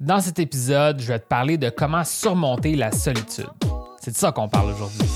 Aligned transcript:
Dans 0.00 0.20
cet 0.20 0.38
épisode, 0.38 1.00
je 1.00 1.08
vais 1.08 1.18
te 1.18 1.26
parler 1.26 1.58
de 1.58 1.70
comment 1.70 2.04
surmonter 2.04 2.76
la 2.76 2.92
solitude. 2.92 3.48
C'est 4.00 4.12
de 4.12 4.16
ça 4.16 4.30
qu'on 4.30 4.48
parle 4.48 4.70
aujourd'hui. 4.70 5.08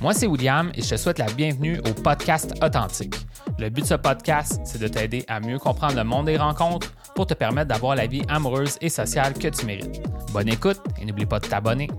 Moi, 0.00 0.14
c'est 0.14 0.26
William 0.26 0.72
et 0.74 0.80
je 0.80 0.88
te 0.88 0.96
souhaite 0.96 1.18
la 1.18 1.26
bienvenue 1.26 1.78
au 1.80 1.92
podcast 1.92 2.54
Authentique. 2.62 3.14
Le 3.58 3.68
but 3.68 3.82
de 3.82 3.86
ce 3.88 3.94
podcast, 3.94 4.58
c'est 4.64 4.80
de 4.80 4.88
t'aider 4.88 5.26
à 5.28 5.38
mieux 5.38 5.58
comprendre 5.58 5.96
le 5.96 6.04
monde 6.04 6.26
des 6.26 6.38
rencontres 6.38 6.94
pour 7.14 7.26
te 7.26 7.34
permettre 7.34 7.68
d'avoir 7.68 7.94
la 7.94 8.06
vie 8.06 8.22
amoureuse 8.28 8.78
et 8.80 8.88
sociale 8.88 9.34
que 9.34 9.48
tu 9.48 9.66
mérites. 9.66 10.00
Bonne 10.32 10.48
écoute 10.48 10.80
et 10.98 11.04
n'oublie 11.04 11.26
pas 11.26 11.38
de 11.38 11.46
t'abonner. 11.46 11.90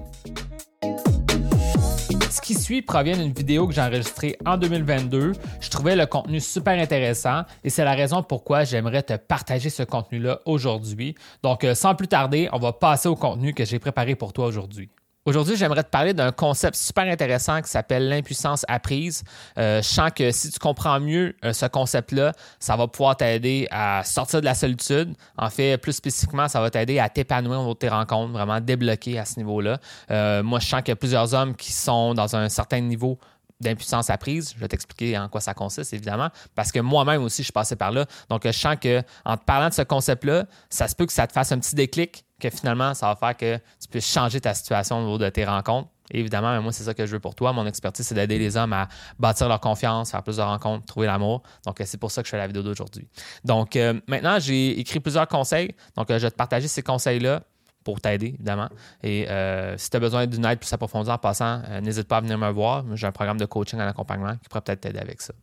Qui 2.53 2.61
suit 2.61 2.81
provient 2.83 3.17
d'une 3.17 3.33
vidéo 3.33 3.67
que 3.67 3.73
j'ai 3.73 3.81
enregistrée 3.81 4.37
en 4.45 4.57
2022. 4.57 5.31
Je 5.59 5.69
trouvais 5.71 5.95
le 5.95 6.05
contenu 6.05 6.39
super 6.39 6.79
intéressant 6.79 7.45
et 7.63 7.71
c'est 7.71 7.83
la 7.83 7.93
raison 7.93 8.21
pourquoi 8.21 8.63
j'aimerais 8.63 9.01
te 9.01 9.13
partager 9.17 9.71
ce 9.71 9.81
contenu-là 9.81 10.39
aujourd'hui. 10.45 11.15
Donc, 11.41 11.63
euh, 11.63 11.73
sans 11.73 11.95
plus 11.95 12.07
tarder, 12.07 12.49
on 12.53 12.59
va 12.59 12.71
passer 12.71 13.09
au 13.09 13.15
contenu 13.15 13.55
que 13.55 13.65
j'ai 13.65 13.79
préparé 13.79 14.13
pour 14.13 14.33
toi 14.33 14.45
aujourd'hui. 14.45 14.91
Aujourd'hui, 15.25 15.55
j'aimerais 15.55 15.83
te 15.83 15.89
parler 15.89 16.13
d'un 16.13 16.33
concept 16.33 16.75
super 16.75 17.05
intéressant 17.05 17.61
qui 17.61 17.69
s'appelle 17.69 18.09
l'impuissance 18.09 18.65
apprise. 18.67 19.23
Euh, 19.57 19.81
je 19.81 19.87
sens 19.87 20.11
que 20.13 20.31
si 20.31 20.51
tu 20.51 20.59
comprends 20.59 20.99
mieux 20.99 21.33
euh, 21.45 21.53
ce 21.53 21.65
concept-là, 21.65 22.33
ça 22.59 22.75
va 22.75 22.89
pouvoir 22.89 23.15
t'aider 23.15 23.65
à 23.71 24.03
sortir 24.03 24.41
de 24.41 24.45
la 24.45 24.53
solitude. 24.53 25.15
En 25.37 25.49
fait, 25.49 25.77
plus 25.77 25.93
spécifiquement, 25.93 26.49
ça 26.49 26.59
va 26.59 26.69
t'aider 26.69 26.99
à 26.99 27.07
t'épanouir 27.07 27.61
au 27.61 27.73
de 27.73 27.79
tes 27.79 27.87
rencontres, 27.87 28.33
vraiment 28.33 28.59
débloquer 28.59 29.17
à 29.17 29.23
ce 29.23 29.37
niveau-là. 29.37 29.79
Euh, 30.11 30.43
moi, 30.43 30.59
je 30.59 30.67
sens 30.67 30.81
qu'il 30.81 30.89
y 30.89 30.91
a 30.91 30.97
plusieurs 30.97 31.33
hommes 31.33 31.55
qui 31.55 31.71
sont 31.71 32.13
dans 32.13 32.35
un 32.35 32.49
certain 32.49 32.81
niveau 32.81 33.17
d'impuissance 33.61 34.09
apprise. 34.09 34.51
Je 34.53 34.59
vais 34.59 34.67
t'expliquer 34.67 35.17
en 35.17 35.29
quoi 35.29 35.39
ça 35.39 35.53
consiste, 35.53 35.93
évidemment, 35.93 36.31
parce 36.53 36.73
que 36.73 36.81
moi-même 36.81 37.23
aussi, 37.23 37.43
je 37.43 37.45
suis 37.45 37.53
passé 37.53 37.77
par 37.77 37.91
là. 37.91 38.07
Donc, 38.27 38.41
je 38.43 38.51
sens 38.51 38.75
qu'en 38.75 39.37
te 39.37 39.43
parlant 39.45 39.69
de 39.69 39.73
ce 39.73 39.83
concept-là, 39.83 40.47
ça 40.69 40.89
se 40.89 40.95
peut 40.95 41.05
que 41.05 41.13
ça 41.13 41.27
te 41.27 41.31
fasse 41.31 41.53
un 41.53 41.59
petit 41.59 41.75
déclic 41.75 42.25
que 42.49 42.55
finalement, 42.55 42.93
ça 42.93 43.07
va 43.07 43.15
faire 43.15 43.37
que 43.37 43.57
tu 43.79 43.87
puisses 43.89 44.11
changer 44.11 44.41
ta 44.41 44.53
situation 44.53 44.99
au 44.99 45.03
niveau 45.03 45.17
de 45.17 45.29
tes 45.29 45.45
rencontres. 45.45 45.89
évidemment, 46.11 46.61
moi, 46.61 46.71
c'est 46.71 46.83
ça 46.83 46.93
que 46.93 47.05
je 47.05 47.11
veux 47.11 47.19
pour 47.19 47.35
toi. 47.35 47.53
Mon 47.53 47.65
expertise, 47.65 48.05
c'est 48.05 48.15
d'aider 48.15 48.37
les 48.37 48.57
hommes 48.57 48.73
à 48.73 48.87
bâtir 49.17 49.47
leur 49.47 49.59
confiance, 49.59 50.11
faire 50.11 50.23
plus 50.23 50.37
de 50.37 50.41
rencontres, 50.41 50.85
trouver 50.85 51.07
l'amour. 51.07 51.41
Donc, 51.65 51.81
c'est 51.85 51.99
pour 51.99 52.11
ça 52.11 52.21
que 52.21 52.27
je 52.27 52.31
fais 52.31 52.37
la 52.37 52.47
vidéo 52.47 52.61
d'aujourd'hui. 52.61 53.07
Donc, 53.43 53.75
euh, 53.75 53.99
maintenant, 54.07 54.39
j'ai 54.39 54.79
écrit 54.79 54.99
plusieurs 54.99 55.27
conseils. 55.27 55.73
Donc, 55.95 56.11
euh, 56.11 56.19
je 56.19 56.23
vais 56.23 56.31
te 56.31 56.35
partager 56.35 56.67
ces 56.67 56.83
conseils-là 56.83 57.43
pour 57.83 58.01
t'aider, 58.01 58.27
évidemment. 58.27 58.69
Et 59.01 59.29
euh, 59.29 59.77
si 59.77 59.89
tu 59.89 59.97
as 59.97 59.99
besoin 59.99 60.25
d'une 60.27 60.45
aide 60.45 60.59
plus 60.59 60.71
approfondie 60.73 61.09
en 61.09 61.17
passant, 61.17 61.61
euh, 61.69 61.81
n'hésite 61.81 62.07
pas 62.07 62.17
à 62.17 62.21
venir 62.21 62.37
me 62.37 62.49
voir. 62.49 62.83
J'ai 62.95 63.07
un 63.07 63.11
programme 63.11 63.37
de 63.37 63.45
coaching 63.45 63.79
en 63.79 63.87
accompagnement 63.87 64.35
qui 64.37 64.49
pourrait 64.49 64.61
peut-être 64.61 64.81
t'aider 64.81 64.99
avec 64.99 65.21
ça. 65.21 65.33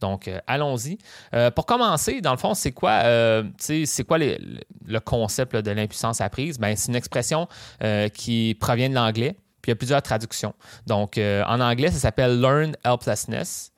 Donc, 0.00 0.28
euh, 0.28 0.38
allons-y. 0.46 0.98
pour 1.54 1.66
commencer, 1.66 2.20
dans 2.20 2.32
le 2.32 2.38
fond, 2.38 2.54
c'est 2.54 2.72
quoi, 2.72 3.02
quoi 3.02 4.18
le 4.18 4.98
concept 5.00 5.56
de 5.56 5.70
l'impuissance 5.70 6.20
apprise? 6.20 6.58
Ben, 6.58 6.76
c'est 6.76 6.88
une 6.88 6.96
expression 6.96 7.48
qui 8.12 8.56
provient 8.60 8.88
de 8.88 8.94
l'anglais, 8.94 9.36
puis 9.62 9.70
il 9.70 9.72
y 9.72 9.72
a 9.72 9.76
plusieurs 9.76 10.02
traductions. 10.02 10.54
Donc, 10.86 11.18
en 11.18 11.60
anglais, 11.60 11.90
ça 11.90 11.98
s'appelle 11.98 12.40
Learn 12.40 12.76
Helplessness. 12.84 13.72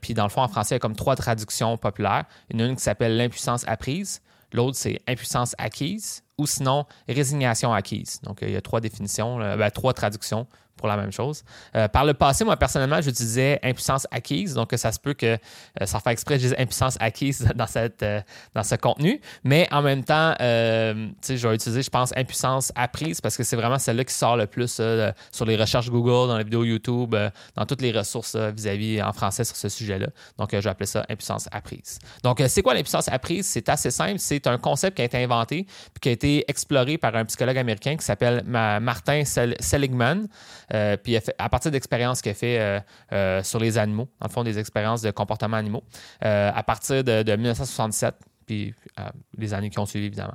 puis 0.00 0.14
dans 0.14 0.24
le 0.24 0.30
fond, 0.30 0.42
en 0.42 0.48
français, 0.48 0.74
il 0.74 0.76
y 0.76 0.80
a 0.80 0.80
comme 0.80 0.96
trois 0.96 1.16
traductions 1.16 1.76
populaires. 1.76 2.24
Une 2.50 2.76
qui 2.76 2.82
s'appelle 2.82 3.16
l'impuissance 3.16 3.64
apprise, 3.66 4.22
l'autre 4.52 4.76
c'est 4.76 5.00
impuissance 5.06 5.54
acquise, 5.58 6.22
ou 6.40 6.46
sinon 6.46 6.86
résignation 7.08 7.72
acquise. 7.72 8.20
Donc, 8.22 8.38
il 8.42 8.50
y 8.50 8.56
a 8.56 8.62
trois 8.62 8.80
définitions, 8.80 9.38
ben, 9.38 9.70
trois 9.70 9.92
traductions 9.92 10.46
pour 10.80 10.88
la 10.88 10.96
même 10.96 11.12
chose. 11.12 11.44
Euh, 11.76 11.88
par 11.88 12.06
le 12.06 12.14
passé, 12.14 12.42
moi, 12.42 12.56
personnellement, 12.56 13.02
j'utilisais 13.02 13.60
impuissance 13.62 14.06
acquise. 14.10 14.54
Donc, 14.54 14.72
ça 14.76 14.90
se 14.90 14.98
peut 14.98 15.12
que 15.12 15.26
euh, 15.26 15.36
ça 15.84 16.00
fait 16.00 16.10
exprès, 16.10 16.36
je 16.36 16.40
dise 16.40 16.54
impuissance 16.58 16.96
acquise 17.00 17.46
dans, 17.54 17.66
cette, 17.66 18.02
euh, 18.02 18.20
dans 18.54 18.62
ce 18.62 18.76
contenu. 18.76 19.20
Mais 19.44 19.68
en 19.70 19.82
même 19.82 20.02
temps, 20.02 20.34
sais, 20.38 21.36
je 21.36 21.46
vais 21.46 21.54
utiliser, 21.54 21.82
je 21.82 21.90
pense, 21.90 22.12
impuissance 22.16 22.72
apprise 22.74 23.20
parce 23.20 23.36
que 23.36 23.42
c'est 23.42 23.56
vraiment 23.56 23.78
celle-là 23.78 24.04
qui 24.04 24.14
sort 24.14 24.38
le 24.38 24.46
plus 24.46 24.80
sur 25.32 25.44
les 25.44 25.56
recherches 25.56 25.90
Google, 25.90 26.28
dans 26.28 26.38
les 26.38 26.44
vidéos 26.44 26.64
YouTube, 26.64 27.14
dans 27.56 27.66
toutes 27.66 27.82
les 27.82 27.92
ressources 27.92 28.36
vis-à-vis 28.36 29.02
en 29.02 29.12
français 29.12 29.44
sur 29.44 29.56
ce 29.56 29.68
sujet-là. 29.68 30.06
Donc, 30.38 30.50
je 30.52 30.58
vais 30.58 30.70
appeler 30.70 30.86
ça 30.86 31.04
impuissance 31.10 31.48
apprise. 31.52 31.98
Donc, 32.22 32.42
c'est 32.48 32.62
quoi 32.62 32.72
l'impuissance 32.72 33.08
apprise? 33.08 33.46
C'est 33.46 33.68
assez 33.68 33.90
simple. 33.90 34.18
C'est 34.18 34.46
un 34.46 34.56
concept 34.56 34.96
qui 34.96 35.02
a 35.02 35.04
été 35.04 35.22
inventé 35.22 35.64
puis 35.64 36.00
qui 36.00 36.08
a 36.08 36.12
été 36.12 36.44
exploré 36.48 36.96
par 36.96 37.14
un 37.14 37.26
psychologue 37.26 37.58
américain 37.58 37.96
qui 37.96 38.04
s'appelle 38.04 38.42
Martin 38.46 39.24
Seligman. 39.24 40.28
Euh, 40.74 40.96
puis 40.96 41.16
à 41.38 41.48
partir 41.48 41.70
d'expériences 41.70 42.22
qu'il 42.22 42.32
a 42.32 42.34
fait 42.34 42.58
euh, 42.58 42.80
euh, 43.12 43.42
sur 43.42 43.58
les 43.58 43.78
animaux, 43.78 44.08
dans 44.20 44.28
le 44.28 44.32
fond, 44.32 44.44
des 44.44 44.58
expériences 44.58 45.02
de 45.02 45.10
comportement 45.10 45.56
animaux, 45.56 45.82
à 46.20 46.62
partir 46.62 47.04
de, 47.04 47.36
1967 47.36 48.14
puis 48.46 48.74
les 49.38 49.54
années 49.54 49.70
qui 49.70 49.78
ont 49.78 49.86
suivi, 49.86 50.06
évidemment. 50.06 50.34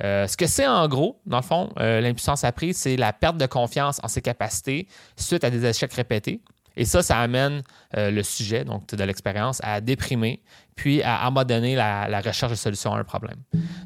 ce 0.00 0.36
que 0.36 0.46
c'est 0.46 0.66
en 0.66 0.88
gros, 0.88 1.20
dans 1.26 1.36
le 1.36 1.44
fond, 1.44 1.72
l'impuissance 1.76 2.44
apprise, 2.44 2.76
c'est 2.76 2.96
la 2.96 3.12
perte 3.12 3.36
de 3.36 3.46
confiance 3.46 4.00
en 4.02 4.08
ses 4.08 4.20
capacités 4.20 4.88
suite 5.16 5.44
à 5.44 5.50
des 5.50 5.64
échecs 5.64 5.92
répétés. 5.92 6.40
Et 6.76 6.84
ça, 6.84 7.02
ça 7.02 7.18
amène 7.18 7.62
le 7.94 8.22
sujet, 8.22 8.64
donc 8.64 8.86
de 8.86 9.04
l'expérience, 9.04 9.60
à 9.62 9.80
déprimer, 9.80 10.42
puis 10.74 11.02
à 11.02 11.24
abandonner 11.24 11.74
la, 11.74 12.20
recherche 12.20 12.50
de 12.52 12.56
solutions 12.56 12.94
à 12.94 12.98
un 12.98 13.04
problème. 13.04 13.36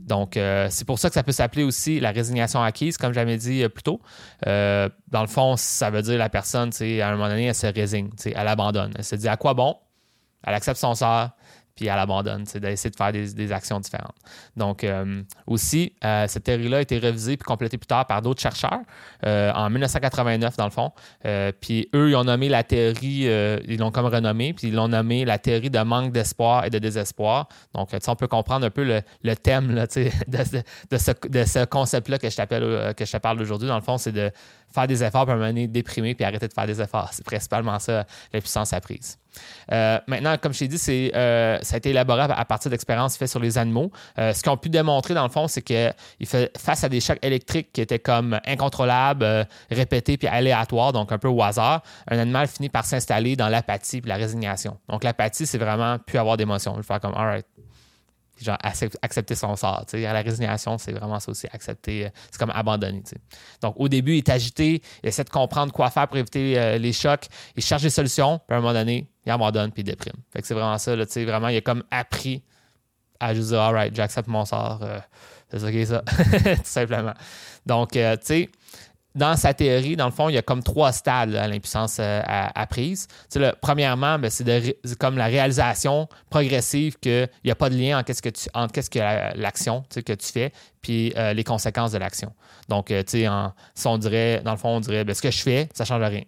Donc, 0.02 0.36
euh, 0.36 0.68
c'est 0.70 0.84
pour 0.84 0.98
ça 0.98 1.08
que 1.08 1.14
ça 1.14 1.22
peut 1.22 1.32
s'appeler 1.32 1.64
aussi 1.64 2.00
la 2.00 2.10
résignation 2.10 2.62
acquise, 2.62 2.96
comme 2.96 3.12
j'avais 3.12 3.36
dit 3.36 3.62
euh, 3.62 3.68
plus 3.68 3.82
tôt. 3.82 4.00
Euh, 4.46 4.88
dans 5.08 5.22
le 5.22 5.26
fond, 5.26 5.56
ça 5.56 5.90
veut 5.90 6.02
dire 6.02 6.18
la 6.18 6.28
personne, 6.28 6.70
à 6.80 7.08
un 7.08 7.12
moment 7.12 7.28
donné, 7.28 7.46
elle 7.46 7.54
se 7.54 7.66
résigne, 7.66 8.10
elle 8.24 8.48
abandonne. 8.48 8.92
Elle 8.96 9.04
se 9.04 9.16
dit 9.16 9.28
à 9.28 9.36
quoi 9.36 9.54
bon? 9.54 9.76
Elle 10.44 10.54
accepte 10.54 10.78
son 10.78 10.94
sort, 10.94 11.30
puis 11.76 11.86
elle 11.86 11.98
abandonne, 11.98 12.46
c'est 12.46 12.58
d'essayer 12.58 12.90
de 12.90 12.96
faire 12.96 13.12
des, 13.12 13.52
actions 13.52 13.78
différentes. 13.78 14.16
Donc, 14.56 14.82
euh, 14.82 15.22
aussi, 15.46 15.92
euh, 16.04 16.24
cette 16.26 16.44
théorie-là 16.44 16.78
a 16.78 16.80
été 16.80 16.98
révisée 16.98 17.36
puis 17.36 17.44
complétée 17.44 17.76
plus 17.76 17.86
tard 17.86 18.06
par 18.06 18.22
d'autres 18.22 18.40
chercheurs 18.40 18.80
euh, 19.24 19.52
en 19.52 19.68
1989, 19.68 20.56
dans 20.56 20.64
le 20.64 20.70
fond. 20.70 20.90
puis 21.60 21.88
eux, 21.94 22.10
ils 22.10 22.16
ont 22.16 22.24
nommé 22.24 22.48
la 22.48 22.64
théorie, 22.64 23.28
ils 23.68 23.78
l'ont 23.78 23.90
comme 23.90 24.06
renommée, 24.06 24.54
puis 24.54 24.68
ils 24.68 24.74
l'ont 24.74 24.88
nommé 24.88 25.24
la 25.24 25.38
théorie 25.38 25.70
de 25.70 25.78
manque 25.80 26.12
d'espoir 26.12 26.64
et 26.64 26.70
de 26.70 26.78
désespoir. 26.78 27.48
Donc, 27.74 27.90
on 28.08 28.16
peut 28.16 28.28
comprendre 28.28 28.66
un 28.66 28.70
peu 28.70 28.84
le, 29.22 29.36
thème 29.36 29.74
là, 29.74 29.86
de, 29.94 30.08
de, 30.90 30.98
ce, 30.98 31.28
de 31.28 31.44
ce 31.44 31.64
concept-là 31.66 32.18
que 32.18 32.30
je 32.30 32.36
t'appelle, 32.36 32.94
que 32.96 33.04
je 33.04 33.12
te 33.12 33.18
parle 33.18 33.40
aujourd'hui. 33.42 33.68
Dans 33.68 33.76
le 33.76 33.82
fond, 33.82 33.98
c'est 33.98 34.12
de 34.12 34.32
faire 34.72 34.86
des 34.86 35.02
efforts, 35.04 35.26
puis 35.26 35.32
à 35.32 35.36
un 35.36 35.52
moment 35.52 35.52
puis 36.14 36.24
arrêter 36.24 36.48
de 36.48 36.52
faire 36.52 36.66
des 36.66 36.80
efforts. 36.80 37.10
C'est 37.12 37.24
principalement 37.24 37.78
ça, 37.78 38.06
la 38.32 38.40
puissance 38.40 38.72
apprise. 38.72 39.18
Euh, 39.72 39.98
maintenant, 40.06 40.36
comme 40.38 40.52
je 40.52 40.60
t'ai 40.60 40.68
dit, 40.68 40.78
c'est, 40.78 41.12
euh, 41.14 41.58
ça 41.62 41.74
a 41.74 41.78
été 41.78 41.90
élaboré 41.90 42.22
à 42.22 42.44
partir 42.44 42.70
d'expériences 42.70 43.16
faites 43.16 43.28
sur 43.28 43.40
les 43.40 43.58
animaux. 43.58 43.90
Euh, 44.18 44.32
ce 44.32 44.42
qu'ils 44.42 44.50
ont 44.52 44.56
pu 44.56 44.68
démontrer, 44.68 45.14
dans 45.14 45.24
le 45.24 45.30
fond, 45.30 45.48
c'est 45.48 45.62
qu'il 45.62 45.94
fait 46.24 46.56
face 46.58 46.84
à 46.84 46.88
des 46.88 47.00
chocs 47.00 47.18
électriques 47.22 47.72
qui 47.72 47.80
étaient 47.80 47.98
comme 47.98 48.38
incontrôlables, 48.46 49.46
répétés 49.70 50.16
puis 50.16 50.28
aléatoires, 50.28 50.92
donc 50.92 51.12
un 51.12 51.18
peu 51.18 51.28
au 51.28 51.42
hasard, 51.42 51.82
un 52.08 52.18
animal 52.18 52.48
finit 52.48 52.68
par 52.68 52.84
s'installer 52.84 53.36
dans 53.36 53.48
l'apathie 53.48 53.98
et 53.98 54.08
la 54.08 54.16
résignation. 54.16 54.78
Donc, 54.88 55.04
l'apathie, 55.04 55.46
c'est 55.46 55.58
vraiment 55.58 55.98
plus 55.98 56.18
avoir 56.18 56.36
d'émotion. 56.36 56.72
Je 56.74 56.78
vais 56.78 56.82
faire 56.82 57.00
comme, 57.00 57.14
all 57.14 57.26
right, 57.26 57.46
genre 58.44 58.58
accepter 58.62 59.34
son 59.34 59.56
sort. 59.56 59.84
La 59.92 60.22
résignation, 60.22 60.78
c'est 60.78 60.92
vraiment 60.92 61.20
ça 61.20 61.30
aussi, 61.30 61.46
accepter, 61.52 62.06
euh, 62.06 62.08
c'est 62.30 62.38
comme 62.38 62.50
abandonner. 62.50 63.02
Donc 63.62 63.74
au 63.78 63.88
début, 63.88 64.14
il 64.14 64.18
est 64.18 64.28
agité, 64.28 64.82
il 65.02 65.08
essaie 65.08 65.24
de 65.24 65.30
comprendre 65.30 65.72
quoi 65.72 65.90
faire 65.90 66.08
pour 66.08 66.16
éviter 66.16 66.58
euh, 66.58 66.78
les 66.78 66.92
chocs, 66.92 67.26
il 67.56 67.62
cherche 67.62 67.82
des 67.82 67.90
solutions, 67.90 68.38
puis 68.46 68.54
à 68.54 68.58
un 68.58 68.60
moment 68.60 68.74
donné, 68.74 69.08
il 69.24 69.32
abandonne 69.32 69.72
puis 69.72 69.82
il 69.82 69.86
déprime. 69.86 70.16
Fait 70.32 70.40
que 70.40 70.46
c'est 70.46 70.54
vraiment 70.54 70.78
ça, 70.78 70.94
là, 70.94 71.04
vraiment, 71.04 71.48
il 71.48 71.56
a 71.56 71.60
comme 71.60 71.82
appris 71.90 72.42
à 73.20 73.34
juste 73.34 73.48
dire 73.48 73.60
Alright, 73.60 73.94
j'accepte 73.94 74.28
mon 74.28 74.44
sort. 74.44 74.80
Euh, 74.82 74.98
c'est 75.50 75.60
ça 75.60 75.70
qui 75.70 75.78
est 75.78 75.86
ça, 75.86 76.02
tout 76.56 76.60
simplement. 76.64 77.14
Donc, 77.64 77.90
tu 77.92 78.00
sais, 78.20 78.50
dans 79.16 79.34
sa 79.34 79.54
théorie, 79.54 79.96
dans 79.96 80.06
le 80.06 80.12
fond, 80.12 80.28
il 80.28 80.34
y 80.34 80.38
a 80.38 80.42
comme 80.42 80.62
trois 80.62 80.92
stades 80.92 81.34
à 81.34 81.48
l'impuissance 81.48 81.96
euh, 82.00 82.20
apprise. 82.26 83.08
premièrement, 83.62 84.18
ben, 84.18 84.30
c'est 84.30 84.98
comme 84.98 85.16
la 85.16 85.26
réalisation 85.26 86.06
progressive 86.30 86.98
qu'il 86.98 87.28
n'y 87.44 87.50
a 87.50 87.54
pas 87.54 87.70
de 87.70 87.76
lien 87.76 87.98
entre 87.98 88.12
qu'est-ce 88.12 88.90
que 88.90 89.40
l'action 89.40 89.84
que 89.90 90.12
tu 90.12 90.32
fais 90.32 90.52
puis 90.82 91.12
euh, 91.16 91.32
les 91.32 91.44
conséquences 91.44 91.92
de 91.92 91.98
l'action. 91.98 92.32
Donc, 92.68 92.90
euh, 92.90 93.02
tu 93.02 93.22
sais, 93.24 93.28
si 93.74 93.86
on 93.86 93.98
dirait, 93.98 94.42
dans 94.44 94.52
le 94.52 94.58
fond, 94.58 94.76
on 94.76 94.80
dirait, 94.80 95.04
ben, 95.04 95.14
ce 95.14 95.22
que 95.22 95.30
je 95.30 95.42
fais, 95.42 95.68
ça 95.72 95.84
ne 95.84 95.86
change 95.86 96.02
rien 96.02 96.22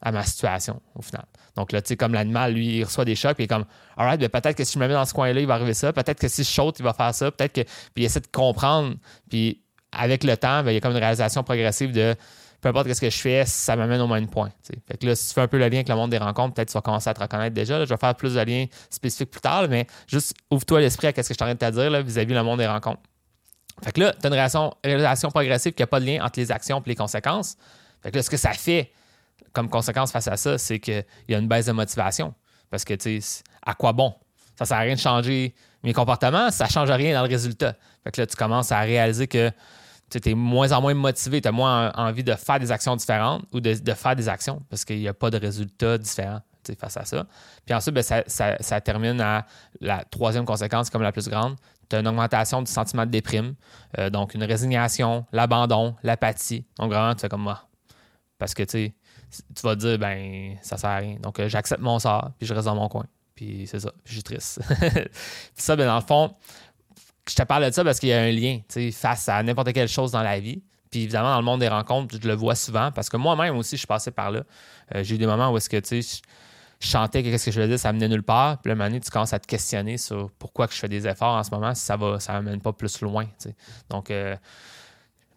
à 0.00 0.10
ma 0.10 0.24
situation 0.24 0.80
au 0.94 1.02
final. 1.02 1.24
Donc 1.56 1.72
là, 1.72 1.80
tu 1.82 1.88
sais, 1.88 1.96
comme 1.96 2.14
l'animal, 2.14 2.54
lui, 2.54 2.78
il 2.78 2.84
reçoit 2.84 3.04
des 3.04 3.14
chocs, 3.14 3.34
puis 3.34 3.44
il 3.44 3.46
est 3.46 3.48
comme, 3.48 3.64
alright, 3.96 4.18
ben, 4.18 4.28
peut-être 4.28 4.56
que 4.56 4.64
si 4.64 4.74
je 4.74 4.78
me 4.78 4.88
mets 4.88 4.94
dans 4.94 5.04
ce 5.04 5.14
coin-là, 5.14 5.40
il 5.40 5.46
va 5.46 5.54
arriver 5.54 5.74
ça. 5.74 5.92
Peut-être 5.92 6.18
que 6.18 6.28
si 6.28 6.42
je 6.42 6.48
saute, 6.48 6.78
il 6.78 6.82
va 6.84 6.94
faire 6.94 7.14
ça. 7.14 7.30
Peut-être 7.30 7.52
que. 7.52 7.60
Puis 7.60 8.02
il 8.02 8.04
essaie 8.04 8.20
de 8.20 8.26
comprendre. 8.26 8.96
Puis 9.28 9.63
avec 9.96 10.24
le 10.24 10.36
temps, 10.36 10.62
ben, 10.62 10.70
il 10.70 10.74
y 10.74 10.76
a 10.76 10.80
comme 10.80 10.92
une 10.92 10.98
réalisation 10.98 11.42
progressive 11.42 11.92
de 11.92 12.14
peu 12.64 12.70
importe 12.70 12.90
ce 12.94 13.00
que 13.00 13.10
je 13.10 13.18
fais, 13.18 13.44
ça 13.44 13.76
m'amène 13.76 14.00
au 14.00 14.06
même 14.06 14.26
point. 14.26 14.48
Fait 14.88 14.96
que 14.96 15.06
là, 15.06 15.14
si 15.14 15.28
tu 15.28 15.34
fais 15.34 15.42
un 15.42 15.48
peu 15.48 15.58
le 15.58 15.68
lien 15.68 15.76
avec 15.76 15.88
le 15.90 15.94
monde 15.96 16.10
des 16.10 16.16
rencontres, 16.16 16.54
peut-être 16.54 16.68
tu 16.68 16.72
vas 16.74 16.80
commencer 16.80 17.10
à 17.10 17.14
te 17.14 17.20
reconnaître 17.20 17.54
déjà. 17.54 17.84
je 17.84 17.90
vais 17.90 17.98
faire 17.98 18.14
plus 18.14 18.34
de 18.34 18.40
liens 18.40 18.64
spécifiques 18.88 19.30
plus 19.30 19.42
tard, 19.42 19.68
mais 19.68 19.86
juste 20.08 20.34
ouvre-toi 20.50 20.80
l'esprit 20.80 21.08
à 21.08 21.10
ce 21.10 21.16
que 21.16 21.22
je 21.22 21.34
suis 21.34 21.42
en 21.42 21.54
train 21.54 21.54
de 21.54 21.58
te 21.58 21.70
dire 21.70 22.02
vis-à-vis 22.02 22.32
le 22.32 22.42
monde 22.42 22.60
des 22.60 22.66
rencontres. 22.66 23.02
Fait 23.82 23.92
que 23.92 24.00
là, 24.00 24.14
tu 24.18 24.26
as 24.26 24.30
une 24.30 24.72
réalisation, 24.82 25.30
progressive 25.30 25.74
qui 25.74 25.82
n'a 25.82 25.86
pas 25.86 26.00
de 26.00 26.06
lien 26.06 26.24
entre 26.24 26.40
les 26.40 26.50
actions 26.50 26.80
et 26.80 26.88
les 26.88 26.94
conséquences. 26.94 27.56
Fait 28.02 28.10
que 28.10 28.16
là, 28.16 28.22
ce 28.22 28.30
que 28.30 28.38
ça 28.38 28.52
fait 28.52 28.92
comme 29.52 29.68
conséquence 29.68 30.10
face 30.10 30.28
à 30.28 30.38
ça, 30.38 30.56
c'est 30.56 30.78
qu'il 30.78 31.04
y 31.28 31.34
a 31.34 31.38
une 31.38 31.48
baisse 31.48 31.66
de 31.66 31.72
motivation. 31.72 32.32
Parce 32.70 32.86
que, 32.86 32.94
tu 32.94 33.20
sais, 33.20 33.42
à 33.62 33.74
quoi 33.74 33.92
bon? 33.92 34.14
Ça 34.58 34.64
sert 34.64 34.78
à 34.78 34.80
rien 34.80 34.94
de 34.94 35.00
changer 35.00 35.54
Mes 35.82 35.92
comportements, 35.92 36.50
ça 36.50 36.64
ne 36.64 36.70
change 36.70 36.90
rien 36.90 37.14
dans 37.14 37.22
le 37.22 37.28
résultat. 37.28 37.76
Fait 38.04 38.10
que 38.10 38.22
là, 38.22 38.26
tu 38.26 38.36
commences 38.36 38.72
à 38.72 38.80
réaliser 38.80 39.26
que 39.26 39.50
tu 40.10 40.30
es 40.30 40.34
moins 40.34 40.72
en 40.72 40.80
moins 40.80 40.94
motivé, 40.94 41.40
tu 41.40 41.48
as 41.48 41.52
moins 41.52 41.92
envie 41.94 42.24
de 42.24 42.34
faire 42.34 42.58
des 42.58 42.70
actions 42.70 42.96
différentes 42.96 43.44
ou 43.52 43.60
de, 43.60 43.74
faire 43.94 44.16
des 44.16 44.28
actions 44.28 44.62
parce 44.70 44.84
qu'il 44.84 44.98
n'y 44.98 45.08
a 45.08 45.14
pas 45.14 45.30
de 45.30 45.38
résultats 45.38 45.98
différents 45.98 46.40
face 46.72 46.96
à 46.96 47.04
ça. 47.04 47.26
Puis 47.66 47.74
ensuite, 47.74 47.94
ben, 47.94 48.02
ça, 48.26 48.80
termine 48.80 49.20
à 49.20 49.44
la 49.80 50.02
troisième 50.04 50.46
conséquence 50.46 50.88
comme 50.88 51.02
la 51.02 51.12
plus 51.12 51.28
grande. 51.28 51.56
Tu 51.90 51.96
as 51.96 52.00
une 52.00 52.08
augmentation 52.08 52.62
du 52.62 52.70
sentiment 52.70 53.04
de 53.04 53.10
déprime, 53.10 53.54
euh, 53.98 54.08
donc 54.08 54.34
une 54.34 54.44
résignation, 54.44 55.26
l'abandon, 55.32 55.94
l'apathie. 56.02 56.64
Donc 56.78 56.90
vraiment, 56.90 57.14
tu 57.14 57.20
fais 57.20 57.28
comme 57.28 57.42
moi. 57.42 57.68
Parce 58.38 58.54
que 58.54 58.62
tu 58.62 58.92
vas 59.62 59.74
te 59.74 59.80
dire, 59.80 59.98
ben, 59.98 60.56
ça 60.62 60.78
sert 60.78 60.90
à 60.90 60.96
rien. 60.96 61.16
Donc 61.20 61.38
euh, 61.38 61.48
j'accepte 61.48 61.82
mon 61.82 61.98
sort, 61.98 62.30
puis 62.38 62.46
je 62.46 62.54
reste 62.54 62.64
dans 62.66 62.76
mon 62.76 62.88
coin. 62.88 63.04
Puis 63.34 63.66
c'est 63.66 63.80
ça, 63.80 63.90
puis 64.04 64.12
je 64.12 64.12
suis 64.14 64.22
triste. 64.22 64.60
puis 64.78 65.10
ça, 65.56 65.76
ben, 65.76 65.86
dans 65.86 65.96
le 65.96 66.02
fond, 66.02 66.34
je 67.28 67.34
te 67.34 67.42
parle 67.42 67.66
de 67.66 67.70
ça 67.70 67.84
parce 67.84 67.98
qu'il 67.98 68.10
y 68.10 68.12
a 68.12 68.20
un 68.20 68.30
lien 68.30 68.60
face 68.92 69.28
à 69.28 69.42
n'importe 69.42 69.72
quelle 69.72 69.88
chose 69.88 70.12
dans 70.12 70.22
la 70.22 70.38
vie. 70.38 70.62
Puis 70.90 71.02
évidemment, 71.02 71.30
dans 71.30 71.38
le 71.38 71.44
monde 71.44 71.60
des 71.60 71.68
rencontres, 71.68 72.16
je 72.22 72.28
le 72.28 72.34
vois 72.34 72.54
souvent 72.54 72.92
parce 72.92 73.08
que 73.08 73.16
moi-même 73.16 73.56
aussi, 73.56 73.76
je 73.76 73.80
suis 73.80 73.86
passé 73.86 74.10
par 74.10 74.30
là. 74.30 74.44
Euh, 74.94 75.02
j'ai 75.02 75.16
eu 75.16 75.18
des 75.18 75.26
moments 75.26 75.50
où 75.50 75.56
est-ce 75.56 75.68
que 75.68 75.78
tu 75.78 76.02
sais, 76.02 76.22
je 76.80 76.86
chantais 76.86 77.22
que 77.22 77.30
qu'est-ce 77.30 77.46
que 77.46 77.50
je 77.50 77.60
faisais, 77.60 77.78
ça 77.78 77.92
menait 77.92 78.08
nulle 78.08 78.22
part. 78.22 78.58
Puis 78.60 78.68
là, 78.68 78.74
moment 78.74 79.00
tu 79.00 79.10
commences 79.10 79.32
à 79.32 79.38
te 79.38 79.46
questionner 79.46 79.96
sur 79.96 80.30
pourquoi 80.38 80.68
que 80.68 80.74
je 80.74 80.78
fais 80.78 80.88
des 80.88 81.06
efforts 81.06 81.34
en 81.34 81.42
ce 81.42 81.50
moment 81.50 81.74
si 81.74 81.82
ça 81.82 81.96
va, 81.96 82.20
ça 82.20 82.34
m'amène 82.34 82.60
pas 82.60 82.72
plus 82.72 83.00
loin. 83.00 83.26
Donc, 83.88 84.10
euh, 84.10 84.36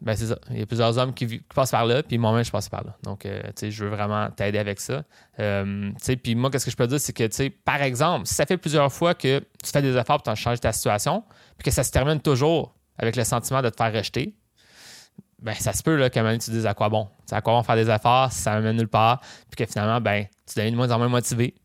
ben 0.01 0.15
c'est 0.15 0.27
ça. 0.27 0.37
Il 0.51 0.59
y 0.59 0.61
a 0.61 0.65
plusieurs 0.65 0.97
hommes 0.97 1.13
qui, 1.13 1.39
passent 1.53 1.71
par 1.71 1.85
là, 1.85 2.03
puis 2.03 2.17
moi-même, 2.17 2.43
je 2.43 2.51
passe 2.51 2.69
par 2.69 2.83
là. 2.83 2.95
Donc, 3.03 3.25
euh, 3.25 3.41
tu 3.47 3.51
sais, 3.55 3.71
je 3.71 3.83
veux 3.83 3.89
vraiment 3.89 4.29
t'aider 4.29 4.59
avec 4.59 4.79
ça. 4.79 5.03
Euh, 5.39 5.89
tu 5.91 5.95
sais, 5.99 6.15
puis 6.15 6.35
moi, 6.35 6.51
qu'est-ce 6.51 6.65
que 6.65 6.71
je 6.71 6.75
peux 6.75 6.87
dire, 6.87 6.99
c'est 6.99 7.13
que, 7.13 7.23
tu 7.23 7.35
sais, 7.35 7.49
par 7.49 7.81
exemple, 7.81 8.27
si 8.27 8.35
ça 8.35 8.45
fait 8.45 8.57
plusieurs 8.57 8.91
fois 8.93 9.15
que 9.15 9.39
tu 9.39 9.71
fais 9.71 9.81
des 9.81 9.95
efforts 9.97 10.21
pour 10.21 10.35
changer 10.35 10.59
ta 10.59 10.71
situation, 10.71 11.23
puis 11.57 11.65
que 11.65 11.71
ça 11.71 11.83
se 11.83 11.91
termine 11.91 12.21
toujours 12.21 12.75
avec 12.97 13.15
le 13.15 13.23
sentiment 13.23 13.61
de 13.61 13.69
te 13.69 13.75
faire 13.75 13.93
rejeter, 13.93 14.35
ben 15.39 15.53
ça 15.53 15.73
se 15.73 15.83
peut 15.83 15.95
là, 15.95 16.09
qu'à 16.09 16.21
un 16.21 16.23
moment 16.23 16.37
tu 16.37 16.47
te 16.47 16.51
dises 16.51 16.65
à 16.65 16.73
quoi 16.73 16.89
bon. 16.89 17.07
à 17.31 17.41
quoi 17.41 17.53
bon 17.53 17.63
faire 17.63 17.75
des 17.75 17.89
efforts 17.89 18.31
si 18.31 18.41
ça 18.41 18.55
ne 18.55 18.61
mène 18.61 18.77
nulle 18.77 18.87
part, 18.87 19.21
puis 19.49 19.65
que 19.65 19.71
finalement, 19.71 20.01
ben, 20.01 20.25
tu 20.47 20.55
deviens 20.57 20.71
de 20.71 20.75
moins 20.75 20.89
en 20.91 20.97
moins 20.97 21.09
motivé, 21.09 21.55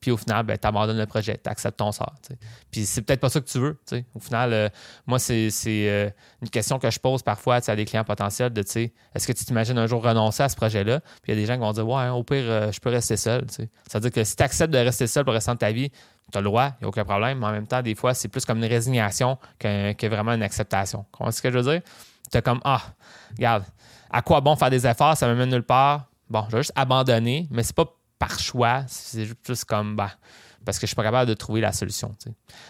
puis 0.00 0.12
au 0.12 0.16
final, 0.16 0.44
ben, 0.44 0.56
tu 0.56 0.66
abandonnes 0.66 0.98
le 0.98 1.06
projet, 1.06 1.40
tu 1.42 1.50
acceptes 1.50 1.78
ton 1.78 1.90
sort. 1.90 2.14
Puis 2.70 2.86
c'est 2.86 3.02
peut-être 3.02 3.20
pas 3.20 3.28
ça 3.28 3.40
que 3.40 3.46
tu 3.46 3.58
veux. 3.58 3.78
Au 4.14 4.20
final, 4.20 4.52
euh, 4.52 4.68
moi, 5.06 5.18
c'est 5.18 5.50
euh, 5.68 6.08
une 6.40 6.50
question 6.50 6.78
que 6.78 6.88
je 6.88 7.00
pose 7.00 7.22
parfois 7.22 7.58
à 7.66 7.76
des 7.76 7.84
clients 7.84 8.04
potentiels 8.04 8.52
de 8.52 8.60
est-ce 8.60 9.26
que 9.26 9.32
tu 9.32 9.44
t'imagines 9.44 9.78
un 9.78 9.86
jour 9.86 10.02
renoncer 10.02 10.42
à 10.42 10.48
ce 10.48 10.56
projet-là? 10.56 11.00
Puis 11.00 11.32
il 11.32 11.34
y 11.34 11.38
a 11.38 11.40
des 11.40 11.46
gens 11.46 11.54
qui 11.54 11.60
vont 11.60 11.72
dire 11.72 11.88
Ouais, 11.88 12.08
au 12.08 12.22
pire, 12.22 12.44
euh, 12.44 12.72
je 12.72 12.78
peux 12.80 12.90
rester 12.90 13.16
seul. 13.16 13.46
C'est-à-dire 13.50 14.12
que 14.12 14.22
si 14.22 14.36
tu 14.36 14.42
acceptes 14.42 14.72
de 14.72 14.78
rester 14.78 15.06
seul 15.06 15.24
pour 15.24 15.32
le 15.32 15.38
restant 15.38 15.54
de 15.54 15.58
ta 15.58 15.72
vie, 15.72 15.90
tu 16.30 16.38
as 16.38 16.40
le 16.40 16.44
droit, 16.44 16.66
il 16.66 16.82
n'y 16.82 16.84
a 16.84 16.88
aucun 16.88 17.04
problème. 17.04 17.38
Mais 17.38 17.46
en 17.46 17.52
même 17.52 17.66
temps, 17.66 17.82
des 17.82 17.94
fois, 17.94 18.14
c'est 18.14 18.28
plus 18.28 18.44
comme 18.44 18.58
une 18.58 18.68
résignation 18.68 19.38
que, 19.58 20.06
vraiment 20.06 20.32
une 20.32 20.42
acceptation. 20.42 21.06
Comment 21.10 21.30
est-ce 21.30 21.42
que 21.42 21.50
je 21.50 21.58
veux 21.58 21.72
dire? 21.72 21.82
Tu 22.30 22.40
comme 22.42 22.60
Ah, 22.64 22.82
regarde, 23.36 23.64
à 24.10 24.22
quoi 24.22 24.40
bon 24.40 24.54
faire 24.54 24.70
des 24.70 24.86
efforts? 24.86 25.16
Ça 25.16 25.26
me 25.26 25.34
mène 25.34 25.50
nulle 25.50 25.62
part. 25.62 26.06
Bon, 26.28 26.44
je 26.48 26.56
vais 26.56 26.62
juste 26.62 26.72
abandonner, 26.76 27.48
mais 27.50 27.62
c'est 27.62 27.74
pas 27.74 27.86
par 28.18 28.38
choix. 28.38 28.84
C'est 28.86 29.26
juste 29.46 29.64
comme, 29.64 29.96
bah, 29.96 30.10
parce 30.64 30.78
que 30.78 30.86
je 30.86 30.88
suis 30.88 30.96
pas 30.96 31.02
capable 31.02 31.28
de 31.28 31.34
trouver 31.34 31.60
la 31.60 31.72
solution. 31.72 32.14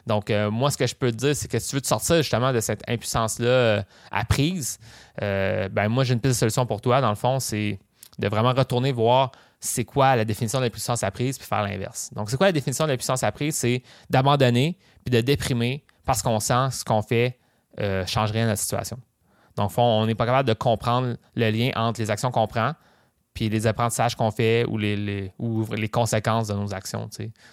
Donc, 0.07 0.31
euh, 0.31 0.51
moi, 0.51 0.71
ce 0.71 0.77
que 0.77 0.87
je 0.87 0.95
peux 0.95 1.11
te 1.11 1.17
dire, 1.17 1.35
c'est 1.35 1.49
que 1.49 1.59
si 1.59 1.71
tu 1.71 1.75
veux 1.77 1.81
te 1.81 1.87
sortir 1.87 2.17
justement 2.17 2.53
de 2.53 2.61
cette 2.61 2.89
impuissance-là 2.89 3.49
euh, 3.49 3.83
apprise, 4.11 4.79
euh, 5.23 5.69
ben 5.69 5.89
moi, 5.89 6.05
j'ai 6.05 6.15
une 6.15 6.21
piste 6.21 6.35
de 6.35 6.39
solution 6.39 6.67
pour 6.67 6.81
toi. 6.81 7.01
Dans 7.01 7.11
le 7.11 7.17
fond, 7.17 7.41
c'est 7.41 7.79
de 8.19 8.29
vraiment 8.29 8.53
retourner 8.53 8.93
voir 8.93 9.33
c'est 9.61 9.85
quoi 9.85 10.15
la 10.15 10.25
définition 10.25 10.61
de 10.61 10.65
l'impuissance 10.65 11.03
apprise 11.03 11.39
puis 11.39 11.47
faire 11.47 11.63
l'inverse. 11.63 12.11
Donc, 12.15 12.31
c'est 12.31 12.37
quoi 12.37 12.47
la 12.47 12.53
définition 12.53 12.85
de 12.85 12.91
l'impuissance 12.91 13.25
apprise? 13.25 13.57
C'est 13.57 13.83
d'abandonner 14.09 14.79
puis 15.05 15.11
de 15.11 15.21
déprimer 15.21 15.85
parce 16.05 16.23
qu'on 16.23 16.39
sent 16.39 16.71
ce 16.71 16.85
qu'on 16.85 17.03
fait 17.03 17.39
change 18.07 18.33
rien 18.33 18.45
à 18.47 18.51
la 18.51 18.57
situation. 18.57 18.99
Donc, 19.57 19.73
on 19.77 20.07
n'est 20.07 20.15
pas 20.15 20.27
capable 20.27 20.49
de 20.49 20.55
comprendre 20.55 21.17
le 21.35 21.51
lien 21.51 21.71
entre 21.75 22.01
les 22.01 22.11
actions 22.11 22.31
qu'on 22.31 22.47
prend 22.47 22.75
puis 23.39 23.49
les 23.49 23.69
apprentissages 23.69 24.17
qu'on 24.17 24.33
fait 24.33 24.65
ou 24.67 24.79
les, 24.79 24.97
les, 24.97 25.33
les 25.77 25.89
conséquences 25.89 26.49
de 26.49 26.55
nos 26.55 26.75
actions. 26.75 27.09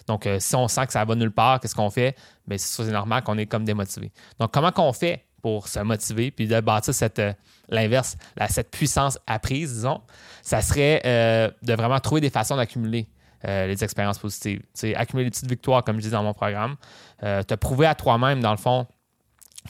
Donc, 0.08 0.26
euh, 0.26 0.40
si 0.40 0.56
on 0.56 0.66
sent 0.66 0.84
que 0.86 0.92
ça 0.92 1.04
va 1.04 1.14
nulle 1.14 1.30
part, 1.30 1.60
qu'est-ce 1.60 1.76
qu'on 1.76 1.90
fait? 1.90 2.16
Bien, 2.44 2.58
c'est 2.58 2.90
normal 2.90 3.22
qu'on 3.22 3.38
est 3.38 3.46
comme 3.46 3.64
démotivé. 3.64 4.10
Donc, 4.40 4.52
comment 4.52 4.72
qu'on 4.72 4.92
fait 4.92 5.24
pour 5.42 5.68
se 5.68 5.78
motiver 5.78 6.32
puis 6.32 6.48
de 6.48 6.58
bâtir 6.58 6.92
cette, 6.92 7.20
euh, 7.20 7.32
l'inverse, 7.68 8.16
cette 8.48 8.72
puissance 8.72 9.16
apprise, 9.28 9.74
disons, 9.74 10.00
ça 10.42 10.60
serait 10.60 11.02
euh, 11.06 11.52
de 11.62 11.74
vraiment 11.74 12.00
trouver 12.00 12.20
des 12.20 12.30
façons 12.30 12.56
d'accumuler 12.56 13.08
les 13.44 13.84
expériences 13.84 14.18
positives. 14.18 14.60
accumuler 14.96 15.26
des 15.26 15.30
petites 15.30 15.48
victoires, 15.48 15.84
comme 15.84 15.98
je 15.98 16.06
dis 16.06 16.10
dans 16.10 16.24
mon 16.24 16.34
programme. 16.34 16.74
te 17.20 17.54
prouver 17.54 17.86
à 17.86 17.94
toi-même, 17.94 18.40
dans 18.40 18.50
le 18.50 18.56
fond, 18.56 18.88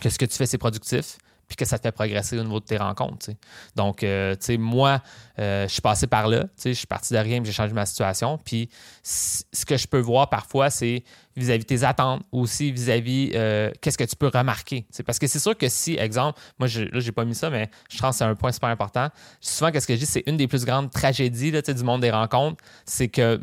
que 0.00 0.08
ce 0.08 0.18
que 0.18 0.24
tu 0.24 0.34
fais, 0.34 0.46
c'est 0.46 0.56
productif 0.56 1.18
puis 1.48 1.56
que 1.56 1.64
ça 1.64 1.78
te 1.78 1.82
fait 1.82 1.92
progresser 1.92 2.38
au 2.38 2.42
niveau 2.42 2.60
de 2.60 2.64
tes 2.64 2.76
rencontres. 2.76 3.30
Donc, 3.76 4.02
euh, 4.02 4.34
moi, 4.58 5.00
euh, 5.38 5.66
je 5.68 5.72
suis 5.72 5.82
passé 5.82 6.06
par 6.06 6.28
là, 6.28 6.46
je 6.62 6.72
suis 6.72 6.86
parti 6.86 7.14
de 7.14 7.18
rien, 7.18 7.40
j'ai 7.44 7.52
changé 7.52 7.72
ma 7.72 7.86
situation. 7.86 8.38
Puis, 8.38 8.68
ce 9.02 9.64
que 9.64 9.76
je 9.76 9.86
peux 9.86 10.00
voir 10.00 10.28
parfois, 10.28 10.70
c'est 10.70 11.04
vis-à-vis 11.36 11.64
tes 11.64 11.84
attentes, 11.84 12.22
aussi 12.32 12.72
vis-à-vis 12.72 13.30
euh, 13.34 13.70
qu'est-ce 13.80 13.98
que 13.98 14.04
tu 14.04 14.16
peux 14.16 14.28
remarquer. 14.28 14.86
Parce 15.04 15.18
que 15.18 15.26
c'est 15.26 15.38
sûr 15.38 15.56
que 15.56 15.68
si, 15.68 15.94
exemple, 15.94 16.40
moi, 16.58 16.66
je, 16.66 16.82
là, 16.82 17.00
pas 17.14 17.24
mis 17.24 17.34
ça, 17.34 17.50
mais 17.50 17.70
je 17.90 17.98
pense 17.98 18.16
que 18.16 18.18
c'est 18.18 18.24
un 18.24 18.34
point 18.34 18.52
super 18.52 18.70
important. 18.70 19.08
Souvent, 19.40 19.70
qu'est-ce 19.70 19.86
que 19.86 19.94
je 19.94 20.00
dis, 20.00 20.06
c'est 20.06 20.24
une 20.26 20.36
des 20.36 20.48
plus 20.48 20.64
grandes 20.64 20.90
tragédies 20.90 21.50
là, 21.50 21.62
du 21.62 21.84
monde 21.84 22.00
des 22.00 22.10
rencontres, 22.10 22.62
c'est 22.84 23.08
que 23.08 23.40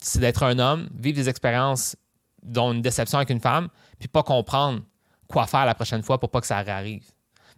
c'est 0.00 0.20
d'être 0.20 0.42
un 0.42 0.58
homme, 0.58 0.88
vivre 0.94 1.16
des 1.16 1.28
expériences 1.28 1.96
dont 2.42 2.72
une 2.72 2.82
déception 2.82 3.18
avec 3.18 3.30
une 3.30 3.40
femme, 3.40 3.68
puis 3.98 4.08
pas 4.08 4.22
comprendre 4.22 4.82
quoi 5.26 5.46
faire 5.46 5.66
la 5.66 5.74
prochaine 5.74 6.02
fois 6.02 6.18
pour 6.18 6.30
pas 6.30 6.40
que 6.40 6.46
ça 6.46 6.56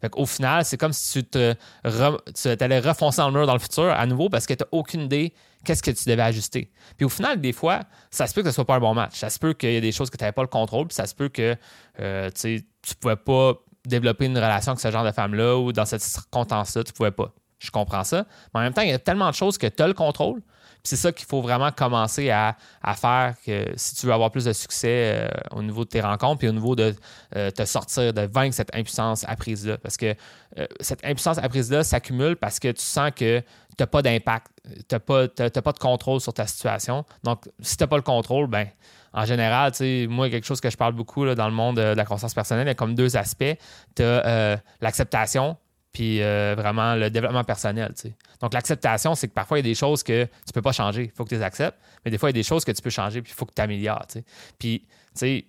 arrive. 0.02 0.22
Au 0.22 0.26
final, 0.26 0.64
c'est 0.64 0.76
comme 0.76 0.92
si 0.92 1.24
tu 1.24 1.24
te 1.24 2.64
allais 2.64 2.80
refoncer 2.80 3.18
dans 3.18 3.28
le 3.28 3.38
mur 3.38 3.46
dans 3.46 3.54
le 3.54 3.58
futur 3.58 3.90
à 3.90 4.06
nouveau 4.06 4.28
parce 4.28 4.46
que 4.46 4.54
tu 4.54 4.62
n'as 4.62 4.68
aucune 4.72 5.02
idée 5.02 5.34
qu'est-ce 5.64 5.82
que 5.82 5.90
tu 5.90 6.08
devais 6.08 6.22
ajuster. 6.22 6.70
Puis 6.96 7.04
au 7.04 7.08
final, 7.08 7.40
des 7.40 7.52
fois, 7.52 7.80
ça 8.10 8.26
se 8.26 8.34
peut 8.34 8.42
que 8.42 8.48
ce 8.48 8.54
soit 8.54 8.64
pas 8.64 8.76
un 8.76 8.80
bon 8.80 8.94
match. 8.94 9.18
Ça 9.18 9.30
se 9.30 9.38
peut 9.38 9.52
qu'il 9.52 9.70
y 9.70 9.76
ait 9.76 9.80
des 9.80 9.92
choses 9.92 10.10
que 10.10 10.16
tu 10.16 10.24
n'avais 10.24 10.32
pas 10.32 10.42
le 10.42 10.48
contrôle, 10.48 10.86
puis 10.86 10.94
ça 10.94 11.06
se 11.06 11.14
peut 11.14 11.28
que 11.28 11.56
euh, 12.00 12.30
tu 12.34 12.48
ne 12.48 12.94
pouvais 13.00 13.16
pas 13.16 13.54
développer 13.84 14.26
une 14.26 14.36
relation 14.36 14.72
avec 14.72 14.80
ce 14.80 14.90
genre 14.90 15.04
de 15.04 15.12
femme-là 15.12 15.56
ou 15.56 15.72
dans 15.72 15.84
cette 15.84 16.02
circonstance-là, 16.02 16.84
tu 16.84 16.92
ne 16.92 16.96
pouvais 16.96 17.10
pas. 17.10 17.32
Je 17.58 17.70
comprends 17.70 18.04
ça. 18.04 18.26
Mais 18.54 18.60
en 18.60 18.62
même 18.62 18.72
temps, 18.72 18.82
il 18.82 18.90
y 18.90 18.92
a 18.92 18.98
tellement 18.98 19.28
de 19.28 19.34
choses 19.34 19.58
que 19.58 19.66
tu 19.66 19.82
as 19.82 19.86
le 19.86 19.94
contrôle, 19.94 20.40
c'est 20.82 20.96
ça 20.96 21.12
qu'il 21.12 21.26
faut 21.26 21.40
vraiment 21.42 21.70
commencer 21.72 22.30
à, 22.30 22.56
faire 22.96 23.34
que 23.44 23.72
si 23.76 23.94
tu 23.96 24.06
veux 24.06 24.12
avoir 24.12 24.30
plus 24.30 24.44
de 24.44 24.52
succès 24.52 25.12
euh, 25.14 25.28
au 25.52 25.62
niveau 25.62 25.84
de 25.84 25.90
tes 25.90 26.00
rencontres, 26.00 26.38
puis 26.38 26.48
au 26.48 26.52
niveau 26.52 26.74
de 26.74 26.94
euh, 27.36 27.50
te 27.50 27.64
sortir, 27.64 28.12
de 28.12 28.22
vaincre 28.22 28.54
cette 28.54 28.74
impuissance 28.74 29.24
apprise-là. 29.28 29.78
Parce 29.78 29.96
que 29.96 30.14
euh, 30.58 30.66
cette 30.80 31.04
impuissance 31.04 31.38
apprise-là 31.38 31.84
s'accumule 31.84 32.36
parce 32.36 32.58
que 32.58 32.72
tu 32.72 32.82
sens 32.82 33.10
que 33.14 33.40
tu 33.40 33.44
n'as 33.78 33.86
pas 33.86 34.02
d'impact, 34.02 34.48
tu 34.64 34.94
n'as 34.94 34.98
pas, 34.98 35.28
pas, 35.28 35.72
de 35.72 35.78
contrôle 35.78 36.20
sur 36.20 36.32
ta 36.32 36.46
situation. 36.46 37.04
Donc, 37.22 37.48
si 37.60 37.76
tu 37.76 37.82
n'as 37.82 37.88
pas 37.88 37.96
le 37.96 38.02
contrôle, 38.02 38.46
ben 38.46 38.66
en 39.12 39.24
général, 39.24 39.72
moi, 40.08 40.30
quelque 40.30 40.46
chose 40.46 40.60
que 40.60 40.70
je 40.70 40.76
parle 40.76 40.92
beaucoup 40.92 41.26
dans 41.34 41.48
le 41.48 41.54
monde 41.54 41.76
de 41.76 41.82
la 41.82 42.04
conscience 42.04 42.32
personnelle, 42.32 42.66
il 42.66 42.70
y 42.70 42.72
a 42.72 42.74
comme 42.74 42.94
deux 42.94 43.16
aspects. 43.16 43.56
Tu 43.96 44.02
as 44.02 44.60
l'acceptation, 44.80 45.56
puis 45.92 46.22
euh, 46.22 46.54
vraiment 46.56 46.94
le 46.94 47.10
développement 47.10 47.44
personnel. 47.44 47.92
Donc, 48.40 48.54
l'acceptation, 48.54 49.14
c'est 49.14 49.28
que 49.28 49.32
parfois, 49.32 49.58
il 49.58 49.66
y 49.66 49.68
a 49.68 49.70
des 49.70 49.74
choses 49.74 50.02
que 50.02 50.24
tu 50.24 50.52
peux 50.54 50.62
pas 50.62 50.72
changer. 50.72 51.04
Il 51.04 51.16
faut 51.16 51.24
que 51.24 51.30
tu 51.30 51.34
les 51.34 51.42
acceptes. 51.42 51.78
Mais 52.04 52.10
des 52.10 52.18
fois, 52.18 52.30
il 52.30 52.36
y 52.36 52.38
a 52.38 52.40
des 52.40 52.46
choses 52.46 52.64
que 52.64 52.72
tu 52.72 52.82
peux 52.82 52.90
changer, 52.90 53.22
puis 53.22 53.32
il 53.32 53.34
faut 53.34 53.46
que 53.46 53.54
tu 53.54 53.62
améliores. 53.62 54.06
Puis, 54.58 54.86
tu 54.86 54.86
sais, 55.14 55.46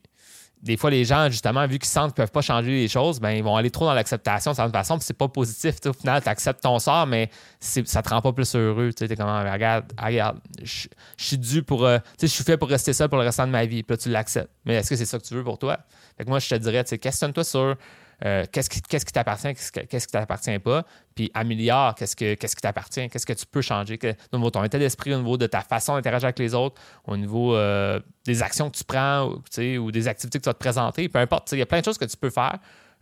des 0.62 0.78
fois, 0.78 0.92
les 0.92 1.06
gens, 1.06 1.28
justement, 1.30 1.66
vu 1.66 1.80
qu'ils 1.80 1.90
sentent 1.90 2.14
qu'ils 2.14 2.22
ne 2.22 2.28
peuvent 2.28 2.32
pas 2.32 2.42
changer 2.42 2.70
les 2.70 2.88
choses, 2.88 3.20
ben, 3.20 3.32
ils 3.32 3.44
vont 3.44 3.56
aller 3.56 3.72
trop 3.72 3.86
dans 3.86 3.94
l'acceptation 3.94 4.52
de 4.52 4.56
certaine 4.56 4.72
façon, 4.72 4.98
puis 4.98 5.06
c'est 5.06 5.18
pas 5.18 5.28
positif. 5.28 5.76
Au 5.86 5.94
final, 5.94 6.22
tu 6.22 6.30
acceptes 6.30 6.62
ton 6.62 6.78
sort, 6.78 7.08
mais 7.08 7.32
ça 7.60 8.02
te 8.02 8.10
rend 8.10 8.22
pas 8.22 8.32
plus 8.32 8.56
heureux. 8.56 8.92
Tu 8.94 9.06
es 9.06 9.16
comme, 9.16 9.28
ah, 9.28 9.52
regarde, 9.52 9.92
regarde, 10.00 10.40
je 10.64 10.88
suis 11.18 11.38
dû 11.38 11.64
pour. 11.64 11.86
Euh, 11.86 11.98
je 12.22 12.28
suis 12.28 12.44
fait 12.44 12.58
pour 12.58 12.70
rester 12.70 12.94
seul 12.94 13.10
pour 13.10 13.18
le 13.18 13.26
restant 13.26 13.48
de 13.48 13.52
ma 13.52 13.66
vie, 13.66 13.82
puis 13.82 13.94
là, 13.94 13.98
tu 13.98 14.10
l'acceptes. 14.10 14.52
Mais 14.66 14.76
est-ce 14.76 14.90
que 14.90 14.96
c'est 14.96 15.06
ça 15.06 15.18
que 15.18 15.24
tu 15.24 15.34
veux 15.34 15.44
pour 15.44 15.58
toi? 15.58 15.80
Fait 16.18 16.26
que 16.26 16.30
moi, 16.30 16.38
je 16.38 16.50
te 16.50 16.56
dirais, 16.56 16.84
questionne-toi 16.84 17.44
sur 17.44 17.76
euh, 18.24 18.46
qu'est-ce 18.52 18.70
qui 18.70 19.14
t'appartient, 19.14 19.54
qu'est-ce 19.54 20.08
qui 20.08 20.12
t'appartient 20.12 20.60
pas, 20.60 20.86
puis 21.16 21.32
améliore 21.34 21.96
qu'est-ce, 21.96 22.16
que, 22.16 22.36
qui 22.36 22.56
t'appartient, 22.56 23.10
qu'est-ce 23.10 23.26
que 23.26 23.34
tu 23.34 23.46
peux 23.46 23.62
changer 23.62 23.98
au 24.32 24.38
niveau 24.38 24.50
de 24.50 24.52
ton 24.52 24.64
état 24.64 24.78
d'esprit, 24.78 25.14
au 25.14 25.18
niveau 25.18 25.38
de 25.38 25.48
ta 25.48 25.62
façon 25.62 25.96
d'interagir 25.96 26.26
avec 26.26 26.40
les 26.40 26.54
autres, 26.54 26.80
au 27.06 27.18
niveau 27.18 27.56
euh, 27.56 28.00
des 28.26 28.44
actions 28.44 28.70
que 28.70 28.78
tu 28.78 28.84
prends 28.84 29.28
ou, 29.28 29.92
des 29.92 30.08
activités 30.08 30.38
que 30.40 30.44
tu 30.44 30.50
vas 30.50 30.54
te 30.54 30.60
présenter, 30.60 31.10
peu 31.10 31.20
importe. 31.20 31.52
Il 31.52 31.60
y 31.60 31.64
a 31.64 31.66
plein 31.66 31.80
de 31.80 31.86
choses 31.86 31.98
que 31.98 32.06
tu 32.06 32.18
peux 32.18 32.30
faire 32.30 32.60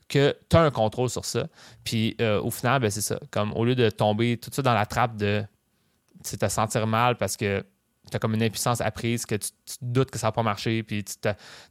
que 0.07 0.35
tu 0.49 0.57
as 0.57 0.61
un 0.61 0.71
contrôle 0.71 1.09
sur 1.09 1.23
ça. 1.23 1.47
Puis 1.83 2.15
euh, 2.19 2.41
au 2.41 2.49
final, 2.49 2.81
ben, 2.81 2.89
c'est 2.89 3.01
ça. 3.01 3.19
Comme 3.29 3.53
au 3.53 3.63
lieu 3.63 3.75
de 3.75 3.89
tomber 3.89 4.37
tout 4.37 4.49
de 4.49 4.55
suite 4.55 4.65
dans 4.65 4.73
la 4.73 4.87
trappe 4.87 5.15
de 5.15 5.43
te 6.23 6.49
sentir 6.49 6.87
mal 6.87 7.15
parce 7.15 7.37
que 7.37 7.63
tu 8.09 8.15
as 8.15 8.19
comme 8.19 8.33
une 8.33 8.43
impuissance 8.43 8.81
apprise 8.81 9.25
que 9.25 9.35
tu, 9.35 9.49
doutes 9.81 10.11
que 10.11 10.17
ça 10.17 10.27
va 10.27 10.31
pas 10.31 10.43
marcher, 10.43 10.83
puis 10.83 11.03
tu 11.03 11.15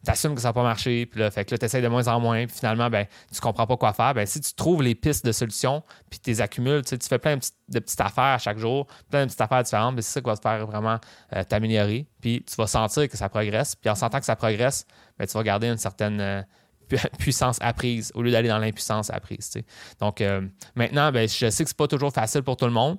t'assumes 0.03 0.35
que 0.35 0.41
ça 0.41 0.49
va 0.49 0.53
pas 0.53 0.63
marcher, 0.63 1.05
puis 1.05 1.19
là, 1.19 1.31
fait 1.31 1.45
que 1.45 1.51
là, 1.51 1.57
tu 1.57 1.65
essaies 1.65 1.81
de 1.81 1.87
moins 1.87 2.07
en 2.07 2.19
moins, 2.19 2.45
puis 2.45 2.55
finalement, 2.55 2.89
ben, 2.89 3.05
tu 3.33 3.39
comprends 3.39 3.67
pas 3.67 3.77
quoi 3.77 3.93
faire. 3.93 4.13
Ben, 4.13 4.25
si 4.25 4.39
tu 4.41 4.53
trouves 4.53 4.81
les 4.81 4.95
pistes 4.95 5.25
de 5.25 5.31
solutions, 5.31 5.83
puis 6.09 6.19
tu 6.19 6.29
les 6.29 6.41
accumules, 6.41 6.83
tu 6.83 6.97
fais 7.01 7.19
plein 7.19 7.37
de 7.37 7.79
petites, 7.79 8.01
affaires 8.01 8.39
chaque 8.39 8.57
jour, 8.57 8.87
plein 9.09 9.21
de 9.21 9.25
petites 9.25 9.41
affaires 9.41 9.63
différentes, 9.63 9.95
ben, 9.95 10.01
c'est 10.01 10.13
ça 10.13 10.21
qui 10.21 10.27
va 10.27 10.37
te 10.37 10.41
faire 10.41 10.65
vraiment 10.65 10.99
euh, 11.35 11.43
t'améliorer, 11.43 12.07
puis 12.21 12.43
tu 12.47 12.55
vas 12.55 12.67
sentir 12.67 13.07
que 13.09 13.17
ça 13.17 13.29
progresse, 13.29 13.75
puis 13.75 13.89
en 13.89 13.95
sentant 13.95 14.19
que 14.19 14.25
ça 14.25 14.35
progresse, 14.35 14.85
ben, 15.17 15.27
tu 15.27 15.33
vas 15.33 15.43
garder 15.43 15.67
une 15.67 15.77
certaine. 15.77 16.19
Euh, 16.19 16.41
puissance 17.19 17.59
apprise 17.61 18.11
au 18.15 18.23
lieu 18.23 18.31
d'aller 18.31 18.49
dans 18.49 18.57
l'impuissance 18.57 19.11
apprise. 19.11 19.51
Donc 19.99 20.21
euh, 20.21 20.41
maintenant, 20.73 21.11
ben, 21.11 21.27
je 21.27 21.49
sais 21.49 21.63
que 21.63 21.69
c'est 21.69 21.77
pas 21.77 21.87
toujours 21.87 22.11
facile 22.11 22.41
pour 22.41 22.57
tout 22.57 22.65
le 22.65 22.71
monde 22.71 22.97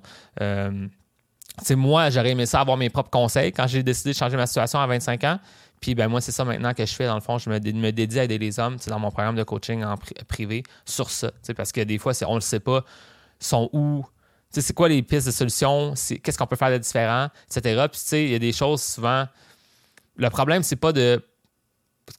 moi, 1.71 2.09
j'aurais 2.09 2.31
aimé 2.31 2.45
ça 2.45 2.61
avoir 2.61 2.77
mes 2.77 2.89
propres 2.89 3.09
conseils 3.09 3.51
quand 3.51 3.67
j'ai 3.67 3.83
décidé 3.83 4.11
de 4.11 4.17
changer 4.17 4.37
ma 4.37 4.47
situation 4.47 4.79
à 4.79 4.87
25 4.87 5.23
ans. 5.25 5.39
Puis 5.79 5.95
ben 5.95 6.07
moi, 6.07 6.21
c'est 6.21 6.31
ça 6.31 6.45
maintenant 6.45 6.73
que 6.73 6.85
je 6.85 6.93
fais. 6.93 7.07
Dans 7.07 7.15
le 7.15 7.21
fond, 7.21 7.39
je 7.39 7.49
me, 7.49 7.59
dédie 7.91 8.19
à 8.19 8.23
aider 8.23 8.37
les 8.37 8.59
hommes 8.59 8.77
dans 8.87 8.99
mon 8.99 9.09
programme 9.09 9.35
de 9.35 9.43
coaching 9.43 9.83
en 9.83 9.95
privé 10.27 10.63
sur 10.85 11.09
ça. 11.09 11.31
Parce 11.57 11.71
que 11.71 11.81
des 11.81 11.97
fois, 11.97 12.13
on 12.27 12.31
ne 12.31 12.35
le 12.35 12.41
sait 12.41 12.59
pas, 12.59 12.85
sont 13.39 13.69
où. 13.73 14.05
C'est 14.51 14.73
quoi 14.73 14.89
les 14.89 15.01
pistes 15.01 15.27
de 15.27 15.31
solutions, 15.31 15.93
qu'est-ce 16.21 16.37
qu'on 16.37 16.45
peut 16.45 16.57
faire 16.57 16.71
de 16.71 16.77
différent, 16.77 17.29
etc. 17.49 17.85
Puis 17.89 18.01
il 18.25 18.31
y 18.31 18.35
a 18.35 18.39
des 18.39 18.51
choses 18.51 18.81
souvent. 18.81 19.25
Le 20.17 20.29
problème, 20.29 20.61
c'est 20.61 20.75
pas 20.75 20.91
de. 20.91 21.23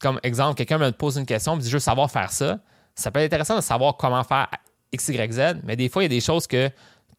Comme 0.00 0.18
exemple, 0.22 0.56
quelqu'un 0.56 0.78
me 0.78 0.90
pose 0.90 1.18
une 1.18 1.26
question, 1.26 1.54
me 1.56 1.60
dit 1.60 1.68
je 1.68 1.74
veux 1.74 1.80
savoir 1.80 2.10
faire 2.10 2.32
ça. 2.32 2.58
Ça 2.94 3.10
peut 3.10 3.20
être 3.20 3.26
intéressant 3.26 3.56
de 3.56 3.60
savoir 3.60 3.96
comment 3.96 4.24
faire 4.24 4.48
X, 4.92 5.08
Y, 5.08 5.32
Z, 5.32 5.40
mais 5.62 5.76
des 5.76 5.88
fois, 5.88 6.02
il 6.02 6.06
y 6.06 6.06
a 6.06 6.08
des 6.08 6.20
choses 6.20 6.46
que 6.46 6.70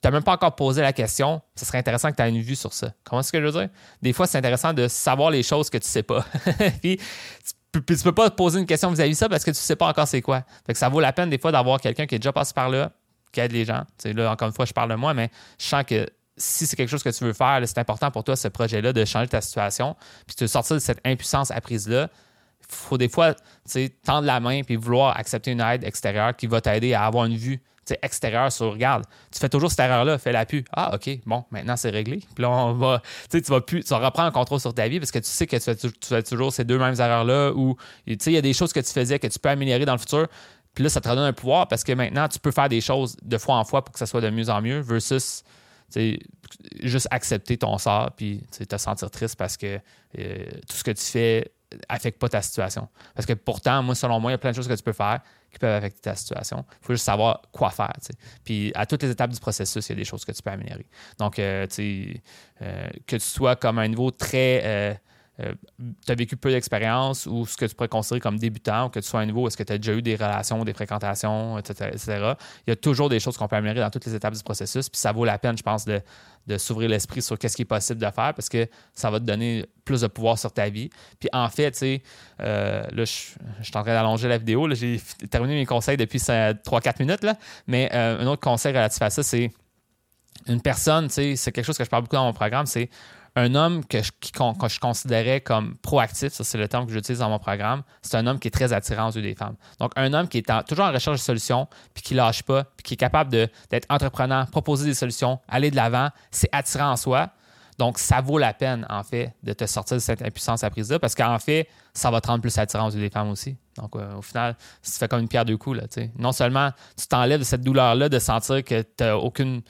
tu 0.03 0.07
n'as 0.07 0.11
même 0.11 0.23
pas 0.23 0.33
encore 0.33 0.53
posé 0.53 0.81
la 0.81 0.91
question, 0.91 1.41
ce 1.55 1.63
serait 1.63 1.77
intéressant 1.77 2.11
que 2.11 2.17
tu 2.17 2.21
aies 2.21 2.27
une 2.29 2.41
vue 2.41 2.57
sur 2.57 2.73
ça. 2.73 2.91
Comment 3.05 3.21
est-ce 3.21 3.31
que 3.31 3.39
je 3.39 3.45
veux 3.45 3.53
dire? 3.53 3.69
Des 4.01 4.11
fois, 4.11 4.27
c'est 4.27 4.37
intéressant 4.37 4.73
de 4.73 4.89
savoir 4.89 5.31
les 5.31 5.43
choses 5.43 5.69
que 5.69 5.77
tu 5.77 5.85
ne 5.85 5.89
sais 5.89 6.03
pas. 6.03 6.25
puis, 6.81 6.97
tu, 7.71 7.93
ne 7.93 8.03
peux 8.03 8.11
pas 8.11 8.29
te 8.29 8.35
poser 8.35 8.59
une 8.59 8.65
question 8.65 8.91
vis-à-vis 8.91 9.13
de 9.13 9.17
ça 9.17 9.29
parce 9.29 9.45
que 9.45 9.51
tu 9.51 9.55
ne 9.57 9.61
sais 9.61 9.77
pas 9.77 9.87
encore 9.87 10.05
c'est 10.05 10.21
quoi. 10.21 10.43
Fait 10.67 10.73
que 10.73 10.77
ça 10.77 10.89
vaut 10.89 10.99
la 10.99 11.13
peine 11.13 11.29
des 11.29 11.37
fois 11.37 11.53
d'avoir 11.53 11.79
quelqu'un 11.79 12.05
qui 12.05 12.15
est 12.15 12.19
déjà 12.19 12.33
passé 12.33 12.53
par 12.53 12.67
là, 12.67 12.91
qui 13.31 13.39
aide 13.39 13.53
les 13.53 13.63
gens. 13.63 13.85
là, 14.03 14.29
encore 14.29 14.49
une 14.49 14.53
fois, 14.53 14.65
je 14.65 14.73
parle 14.73 14.89
de 14.89 14.95
moi, 14.95 15.13
mais 15.13 15.31
je 15.57 15.67
sens 15.67 15.85
que 15.87 16.05
si 16.35 16.65
c'est 16.65 16.75
quelque 16.75 16.89
chose 16.89 17.01
que 17.03 17.09
tu 17.09 17.23
veux 17.23 17.31
faire, 17.31 17.61
c'est 17.65 17.77
important 17.77 18.11
pour 18.11 18.25
toi, 18.25 18.35
ce 18.35 18.49
projet-là, 18.49 18.91
de 18.91 19.05
changer 19.05 19.29
ta 19.29 19.39
situation, 19.39 19.95
puis 20.27 20.35
de 20.37 20.47
sortir 20.47 20.75
de 20.75 20.81
cette 20.81 20.99
impuissance 21.05 21.49
apprise-là. 21.49 22.09
Il 22.59 22.75
faut 22.75 22.97
des 22.97 23.07
fois 23.07 23.35
tendre 24.03 24.27
la 24.27 24.41
main 24.41 24.63
puis 24.63 24.75
vouloir 24.75 25.17
accepter 25.17 25.51
une 25.51 25.61
aide 25.61 25.85
extérieure 25.85 26.35
qui 26.35 26.47
va 26.47 26.59
t'aider 26.59 26.93
à 26.93 27.05
avoir 27.05 27.23
une 27.23 27.37
vue 27.37 27.61
extérieur 28.01 28.51
sur 28.51 28.71
regarde, 28.71 29.03
tu 29.31 29.39
fais 29.39 29.49
toujours 29.49 29.69
cette 29.69 29.79
erreur-là, 29.79 30.17
fais 30.17 30.31
la 30.31 30.45
pu. 30.45 30.65
Ah, 30.71 30.95
OK, 30.95 31.19
bon, 31.25 31.43
maintenant 31.51 31.75
c'est 31.75 31.89
réglé. 31.89 32.19
Puis 32.35 32.41
là, 32.41 32.49
on 32.49 32.73
va, 32.73 33.01
tu 33.29 33.39
vas 33.41 33.61
plus, 33.61 33.83
tu 33.83 33.89
vas 33.89 33.99
reprendre 33.99 34.29
le 34.29 34.33
contrôle 34.33 34.59
sur 34.59 34.73
ta 34.73 34.87
vie 34.87 34.99
parce 34.99 35.11
que 35.11 35.19
tu 35.19 35.29
sais 35.29 35.47
que 35.47 35.57
tu 35.57 35.89
fais, 36.07 36.23
toujours 36.23 36.53
ces 36.53 36.63
deux 36.63 36.77
mêmes 36.77 36.95
erreurs-là 36.99 37.51
ou, 37.51 37.75
il 38.07 38.17
y 38.31 38.37
a 38.37 38.41
des 38.41 38.53
choses 38.53 38.73
que 38.73 38.79
tu 38.79 38.91
faisais 38.91 39.19
que 39.19 39.27
tu 39.27 39.39
peux 39.39 39.49
améliorer 39.49 39.85
dans 39.85 39.93
le 39.93 39.99
futur. 39.99 40.27
Puis 40.73 40.83
là, 40.83 40.89
ça 40.89 41.01
te 41.01 41.07
redonne 41.07 41.25
un 41.25 41.33
pouvoir 41.33 41.67
parce 41.67 41.83
que 41.83 41.91
maintenant, 41.91 42.27
tu 42.27 42.39
peux 42.39 42.51
faire 42.51 42.69
des 42.69 42.81
choses 42.81 43.15
de 43.21 43.37
fois 43.37 43.55
en 43.55 43.63
fois 43.63 43.83
pour 43.83 43.93
que 43.93 43.99
ça 43.99 44.05
soit 44.05 44.21
de 44.21 44.29
mieux 44.29 44.49
en 44.49 44.61
mieux 44.61 44.79
versus 44.79 45.43
juste 46.81 47.07
accepter 47.11 47.57
ton 47.57 47.77
sort 47.77 48.11
puis 48.15 48.41
te 48.67 48.77
sentir 48.77 49.11
triste 49.11 49.35
parce 49.35 49.57
que 49.57 49.79
euh, 50.17 50.45
tout 50.67 50.75
ce 50.75 50.83
que 50.83 50.91
tu 50.91 51.03
fais 51.03 51.51
affecte 51.89 52.19
pas 52.19 52.29
ta 52.29 52.41
situation. 52.41 52.87
Parce 53.15 53.25
que 53.25 53.33
pourtant, 53.33 53.83
moi, 53.83 53.95
selon 53.95 54.19
moi, 54.19 54.31
il 54.31 54.33
y 54.33 54.35
a 54.35 54.37
plein 54.37 54.51
de 54.51 54.55
choses 54.55 54.67
que 54.67 54.73
tu 54.73 54.83
peux 54.83 54.93
faire 54.93 55.21
qui 55.51 55.59
peuvent 55.59 55.75
affecter 55.75 56.01
ta 56.01 56.15
situation. 56.15 56.65
Il 56.81 56.85
faut 56.85 56.93
juste 56.93 57.05
savoir 57.05 57.41
quoi 57.51 57.69
faire. 57.69 57.93
Puis 58.43 58.71
à 58.75 58.85
toutes 58.85 59.03
les 59.03 59.11
étapes 59.11 59.31
du 59.31 59.39
processus, 59.39 59.87
il 59.87 59.91
y 59.91 59.93
a 59.93 59.95
des 59.97 60.05
choses 60.05 60.25
que 60.25 60.31
tu 60.31 60.41
peux 60.41 60.49
améliorer. 60.49 60.87
Donc, 61.19 61.37
euh, 61.37 61.67
euh, 61.79 62.89
que 63.05 63.15
tu 63.15 63.19
sois 63.19 63.55
comme 63.55 63.77
un 63.77 63.87
niveau 63.87 64.09
très 64.09 64.99
euh, 65.39 65.53
tu 66.05 66.11
as 66.11 66.15
vécu 66.15 66.37
peu 66.37 66.51
d'expérience 66.51 67.25
ou 67.25 67.47
ce 67.47 67.57
que 67.57 67.65
tu 67.65 67.73
pourrais 67.73 67.87
considérer 67.87 68.19
comme 68.19 68.37
débutant 68.37 68.85
ou 68.85 68.89
que 68.89 68.99
tu 68.99 69.07
sois 69.07 69.19
à 69.19 69.23
un 69.23 69.25
niveau, 69.25 69.47
est-ce 69.47 69.57
que 69.57 69.63
tu 69.63 69.73
as 69.73 69.79
déjà 69.79 69.93
eu 69.93 70.03
des 70.03 70.15
relations, 70.15 70.63
des 70.63 70.73
fréquentations, 70.73 71.57
etc., 71.57 71.89
Il 72.67 72.69
y 72.69 72.71
a 72.71 72.75
toujours 72.75 73.09
des 73.09 73.19
choses 73.19 73.35
qu'on 73.35 73.47
peut 73.47 73.55
améliorer 73.55 73.79
dans 73.79 73.89
toutes 73.89 74.05
les 74.05 74.13
étapes 74.13 74.35
du 74.35 74.43
processus. 74.43 74.89
Puis 74.89 74.99
ça 74.99 75.11
vaut 75.11 75.25
la 75.25 75.39
peine, 75.39 75.57
je 75.57 75.63
pense, 75.63 75.85
de, 75.85 76.01
s'ouvrir 76.57 76.89
l'esprit 76.89 77.23
sur 77.23 77.39
qu'est-ce 77.39 77.55
qui 77.55 77.63
est 77.63 77.65
possible 77.65 77.99
de 77.99 78.11
faire 78.11 78.33
parce 78.35 78.49
que 78.49 78.67
ça 78.93 79.09
va 79.09 79.19
te 79.19 79.25
donner 79.25 79.65
plus 79.85 80.01
de 80.01 80.07
pouvoir 80.07 80.37
sur 80.37 80.51
ta 80.51 80.69
vie. 80.69 80.89
Puis 81.19 81.29
en 81.33 81.49
fait, 81.49 81.71
tu 81.71 81.77
sais, 81.79 82.03
euh, 82.41 82.83
là, 82.91 83.05
je, 83.05 83.11
suis 83.11 83.37
en 83.73 83.81
train 83.81 83.85
d'allonger 83.85 84.27
la 84.27 84.37
vidéo. 84.37 84.71
J'ai 84.75 85.01
terminé 85.31 85.55
mes 85.55 85.65
conseils 85.65 85.97
depuis 85.97 86.19
3-4 86.19 86.99
minutes, 86.99 87.25
mais 87.65 87.89
euh, 87.93 88.19
un 88.19 88.27
autre 88.27 88.41
conseil 88.41 88.71
relatif 88.71 89.01
à 89.01 89.09
ça, 89.09 89.23
c'est 89.23 89.51
une 90.47 90.61
personne, 90.61 91.07
tu 91.07 91.13
sais, 91.13 91.35
c'est 91.37 91.51
quelque 91.51 91.65
chose 91.65 91.77
que 91.77 91.83
je 91.85 91.89
parle 91.89 92.03
beaucoup 92.03 92.17
dans 92.17 92.25
mon 92.25 92.33
programme, 92.33 92.65
c'est 92.65 92.89
un 93.35 93.55
homme 93.55 93.83
que 93.85 93.99
je, 94.01 94.79
considérais 94.79 95.41
comme 95.41 95.75
proactif, 95.77 96.33
ça 96.33 96.43
c'est 96.43 96.57
le 96.57 96.67
terme 96.67 96.85
que 96.85 96.93
j'utilise 96.93 97.19
dans 97.19 97.29
mon 97.29 97.39
programme, 97.39 97.81
c'est 98.01 98.15
un 98.15 98.27
homme 98.27 98.39
qui 98.39 98.47
est 98.47 98.51
très 98.51 98.73
attirant 98.73 99.09
aux 99.09 99.11
yeux 99.11 99.21
des 99.21 99.35
femmes. 99.35 99.55
Donc 99.79 99.91
un 99.95 100.13
homme 100.13 100.27
qui 100.27 100.39
est 100.39 100.65
toujours 100.67 100.85
en 100.85 100.91
recherche 100.91 101.17
de 101.17 101.23
solutions, 101.23 101.67
puis 101.93 102.03
qui 102.03 102.13
lâche 102.13 102.43
pas, 102.43 102.63
puis 102.63 102.83
qui 102.83 102.93
est 102.93 102.97
capable 102.97 103.31
d'être 103.31 103.87
entrepreneur, 103.89 104.45
proposer 104.47 104.85
des 104.85 104.93
solutions, 104.93 105.39
aller 105.47 105.71
de 105.71 105.75
l'avant, 105.75 106.09
c'est 106.31 106.49
attirant 106.51 106.91
en 106.91 106.97
soi. 106.97 107.31
Donc, 107.79 107.97
ça 107.97 108.21
vaut 108.21 108.37
la 108.37 108.53
peine, 108.53 108.85
en 108.89 109.03
fait, 109.03 109.33
de 109.41 109.53
te 109.53 109.65
sortir 109.65 109.97
de 109.97 110.01
cette 110.01 110.21
impuissance 110.21 110.63
apprise-là, 110.63 110.99
parce 110.99 111.15
qu'en 111.15 111.39
fait, 111.39 111.67
ça 111.93 112.11
va 112.11 112.21
te 112.21 112.27
rendre 112.27 112.41
plus 112.41 112.55
attirant 112.57 112.87
aux 112.87 112.91
yeux 112.91 112.99
des 112.99 113.09
femmes 113.09 113.29
aussi. 113.29 113.57
Donc, 113.77 113.95
euh, 113.95 114.15
au 114.15 114.21
final, 114.21 114.55
tu 114.83 114.91
fais 114.91 115.07
comme 115.07 115.21
une 115.21 115.27
pierre 115.27 115.45
deux 115.45 115.57
coups. 115.57 115.77
Là, 115.77 116.05
non 116.17 116.31
seulement 116.31 116.71
tu 116.95 117.07
t'enlèves 117.07 117.39
de 117.39 117.45
cette 117.45 117.61
douleur-là 117.61 118.09
de 118.09 118.19
sentir 118.19 118.63
que 118.63 118.81
tu 118.81 119.03
n'as 119.03 119.15
aucune 119.15 119.63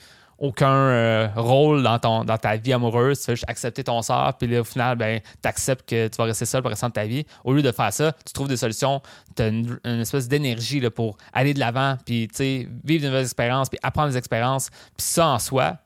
aucun 0.44 0.68
euh, 0.68 1.28
rôle 1.34 1.82
dans, 1.82 1.98
ton, 1.98 2.24
dans 2.24 2.36
ta 2.36 2.56
vie 2.56 2.72
amoureuse. 2.72 3.18
Tu 3.18 3.24
fais 3.24 3.32
juste 3.32 3.48
accepter 3.48 3.82
ton 3.82 4.02
sort, 4.02 4.34
puis 4.34 4.58
au 4.58 4.64
final, 4.64 4.96
ben, 4.96 5.20
tu 5.42 5.48
acceptes 5.48 5.88
que 5.88 6.08
tu 6.08 6.16
vas 6.16 6.24
rester 6.24 6.44
seul 6.44 6.60
pour 6.60 6.68
le 6.68 6.74
restant 6.74 6.88
de 6.88 6.92
ta 6.92 7.06
vie. 7.06 7.24
Au 7.44 7.52
lieu 7.52 7.62
de 7.62 7.72
faire 7.72 7.92
ça, 7.92 8.12
tu 8.24 8.32
trouves 8.32 8.48
des 8.48 8.56
solutions, 8.56 9.00
tu 9.36 9.42
as 9.42 9.48
une, 9.48 9.78
espèce 9.84 10.28
d'énergie 10.28 10.80
pour 10.90 11.16
aller 11.32 11.54
de 11.54 11.60
l'avant, 11.60 11.96
puis 12.04 12.28
vivre 12.38 13.02
de 13.02 13.06
nouvelles 13.06 13.22
expériences, 13.24 13.70
puis 13.70 13.78
apprendre 13.82 14.10
des 14.10 14.18
expériences. 14.18 14.68
Puis 14.96 15.06
ça, 15.06 15.28
en 15.28 15.38
soi, 15.38 15.78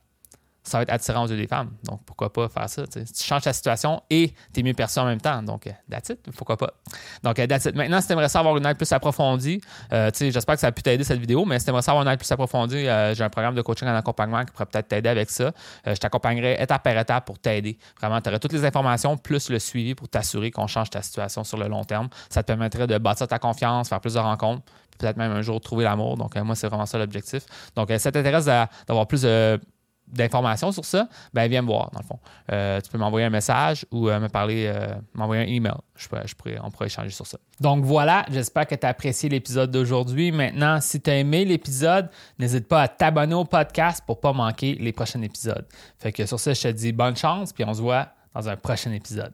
ça 0.68 0.78
va 0.78 0.82
être 0.82 0.92
attirant 0.92 1.25
aux 1.25 1.28
yeux 1.28 1.37
des 1.37 1.46
femmes. 1.46 1.70
Donc, 1.84 2.00
pourquoi 2.04 2.32
pas 2.32 2.48
faire 2.48 2.68
ça? 2.68 2.84
Tu 2.87 3.25
changes 3.25 3.42
ta 3.42 3.52
situation 3.52 4.02
et 4.10 4.34
tu 4.52 4.60
es 4.60 4.62
mieux 4.62 4.75
perçu 4.75 4.98
en 4.98 5.06
même 5.06 5.20
temps. 5.20 5.42
Donc, 5.42 5.66
euh, 5.66 5.72
that's 5.90 6.10
it. 6.10 6.20
Pourquoi 6.37 6.56
pas? 6.56 6.72
Donc, 7.22 7.38
euh, 7.38 7.46
that's 7.46 7.64
it. 7.64 7.75
Maintenant, 7.75 8.00
si 8.00 8.06
tu 8.06 8.12
aimerais 8.12 8.28
ça 8.28 8.40
avoir 8.40 8.56
une 8.56 8.66
aide 8.66 8.76
plus 8.76 8.90
approfondie, 8.92 9.60
euh, 9.92 10.10
j'espère 10.14 10.54
que 10.54 10.60
ça 10.60 10.68
a 10.68 10.72
pu 10.72 10.82
t'aider 10.82 11.04
cette 11.04 11.20
vidéo, 11.20 11.44
mais 11.44 11.58
si 11.58 11.64
tu 11.64 11.70
aimerais 11.70 11.82
ça 11.82 11.94
une 11.94 12.06
aide 12.06 12.18
plus 12.18 12.30
approfondie, 12.30 12.82
j'ai 12.82 13.22
un 13.22 13.30
programme 13.30 13.54
de 13.54 13.62
coaching 13.62 13.88
en 13.88 13.94
accompagnement 13.94 14.44
qui 14.44 14.52
pourrait 14.52 14.66
peut-être 14.66 14.88
t'aider 14.88 15.08
avec 15.08 15.30
ça. 15.30 15.52
je 15.87 15.94
t'accompagnerai 15.94 16.62
étape 16.62 16.82
par 16.82 16.96
étape 16.96 17.25
pour 17.25 17.38
t'aider. 17.38 17.78
Vraiment, 18.00 18.20
tu 18.20 18.28
aurais 18.28 18.38
toutes 18.38 18.52
les 18.52 18.64
informations 18.64 19.16
plus 19.16 19.48
le 19.50 19.58
suivi 19.58 19.94
pour 19.94 20.08
t'assurer 20.08 20.50
qu'on 20.50 20.66
change 20.66 20.90
ta 20.90 21.02
situation 21.02 21.44
sur 21.44 21.56
le 21.56 21.68
long 21.68 21.84
terme. 21.84 22.08
Ça 22.28 22.42
te 22.42 22.46
permettrait 22.46 22.87
de 22.87 22.98
bâtir 22.98 23.26
ta 23.26 23.38
confiance, 23.38 23.88
faire 23.88 24.00
plus 24.00 24.14
de 24.14 24.18
rencontres, 24.18 24.62
peut-être 24.98 25.16
même 25.16 25.32
un 25.32 25.42
jour 25.42 25.60
trouver 25.60 25.84
l'amour. 25.84 26.16
Donc, 26.16 26.37
moi, 26.37 26.54
c'est 26.54 26.68
vraiment 26.68 26.87
ça 26.87 26.98
l'objectif. 26.98 27.44
Donc, 27.75 27.90
ça 27.98 28.12
t'intéresse 28.12 28.44
d'avoir 28.44 29.06
plus 29.06 29.22
de 29.22 29.60
d'informations 30.12 30.72
sur 30.72 30.84
ça, 30.84 31.08
ben 31.32 31.48
viens 31.48 31.62
me 31.62 31.66
voir, 31.66 31.90
dans 31.92 32.00
le 32.00 32.06
fond. 32.06 32.18
Euh, 32.52 32.80
tu 32.80 32.90
peux 32.90 32.98
m'envoyer 32.98 33.26
un 33.26 33.30
message 33.30 33.84
ou 33.90 34.08
euh, 34.08 34.20
me 34.20 34.28
parler, 34.28 34.66
euh, 34.66 34.88
m'envoyer 35.14 35.42
un 35.42 35.46
email. 35.46 35.74
Je 35.96 36.08
on 36.62 36.70
pourrait 36.70 36.86
échanger 36.86 37.10
sur 37.10 37.26
ça. 37.26 37.38
Donc 37.60 37.84
voilà, 37.84 38.24
j'espère 38.30 38.66
que 38.66 38.74
tu 38.74 38.86
as 38.86 38.90
apprécié 38.90 39.28
l'épisode 39.28 39.70
d'aujourd'hui. 39.70 40.32
Maintenant, 40.32 40.80
si 40.80 41.00
tu 41.00 41.10
as 41.10 41.16
aimé 41.16 41.44
l'épisode, 41.44 42.08
n'hésite 42.38 42.68
pas 42.68 42.82
à 42.82 42.88
t'abonner 42.88 43.34
au 43.34 43.44
podcast 43.44 44.02
pour 44.06 44.16
ne 44.16 44.20
pas 44.20 44.32
manquer 44.32 44.74
les 44.74 44.92
prochains 44.92 45.22
épisodes. 45.22 45.66
Fait 45.98 46.12
que 46.12 46.24
sur 46.26 46.38
ça, 46.38 46.54
je 46.54 46.62
te 46.62 46.68
dis 46.68 46.92
bonne 46.92 47.16
chance, 47.16 47.52
puis 47.52 47.64
on 47.64 47.74
se 47.74 47.80
voit 47.80 48.08
dans 48.34 48.48
un 48.48 48.56
prochain 48.56 48.92
épisode. 48.92 49.32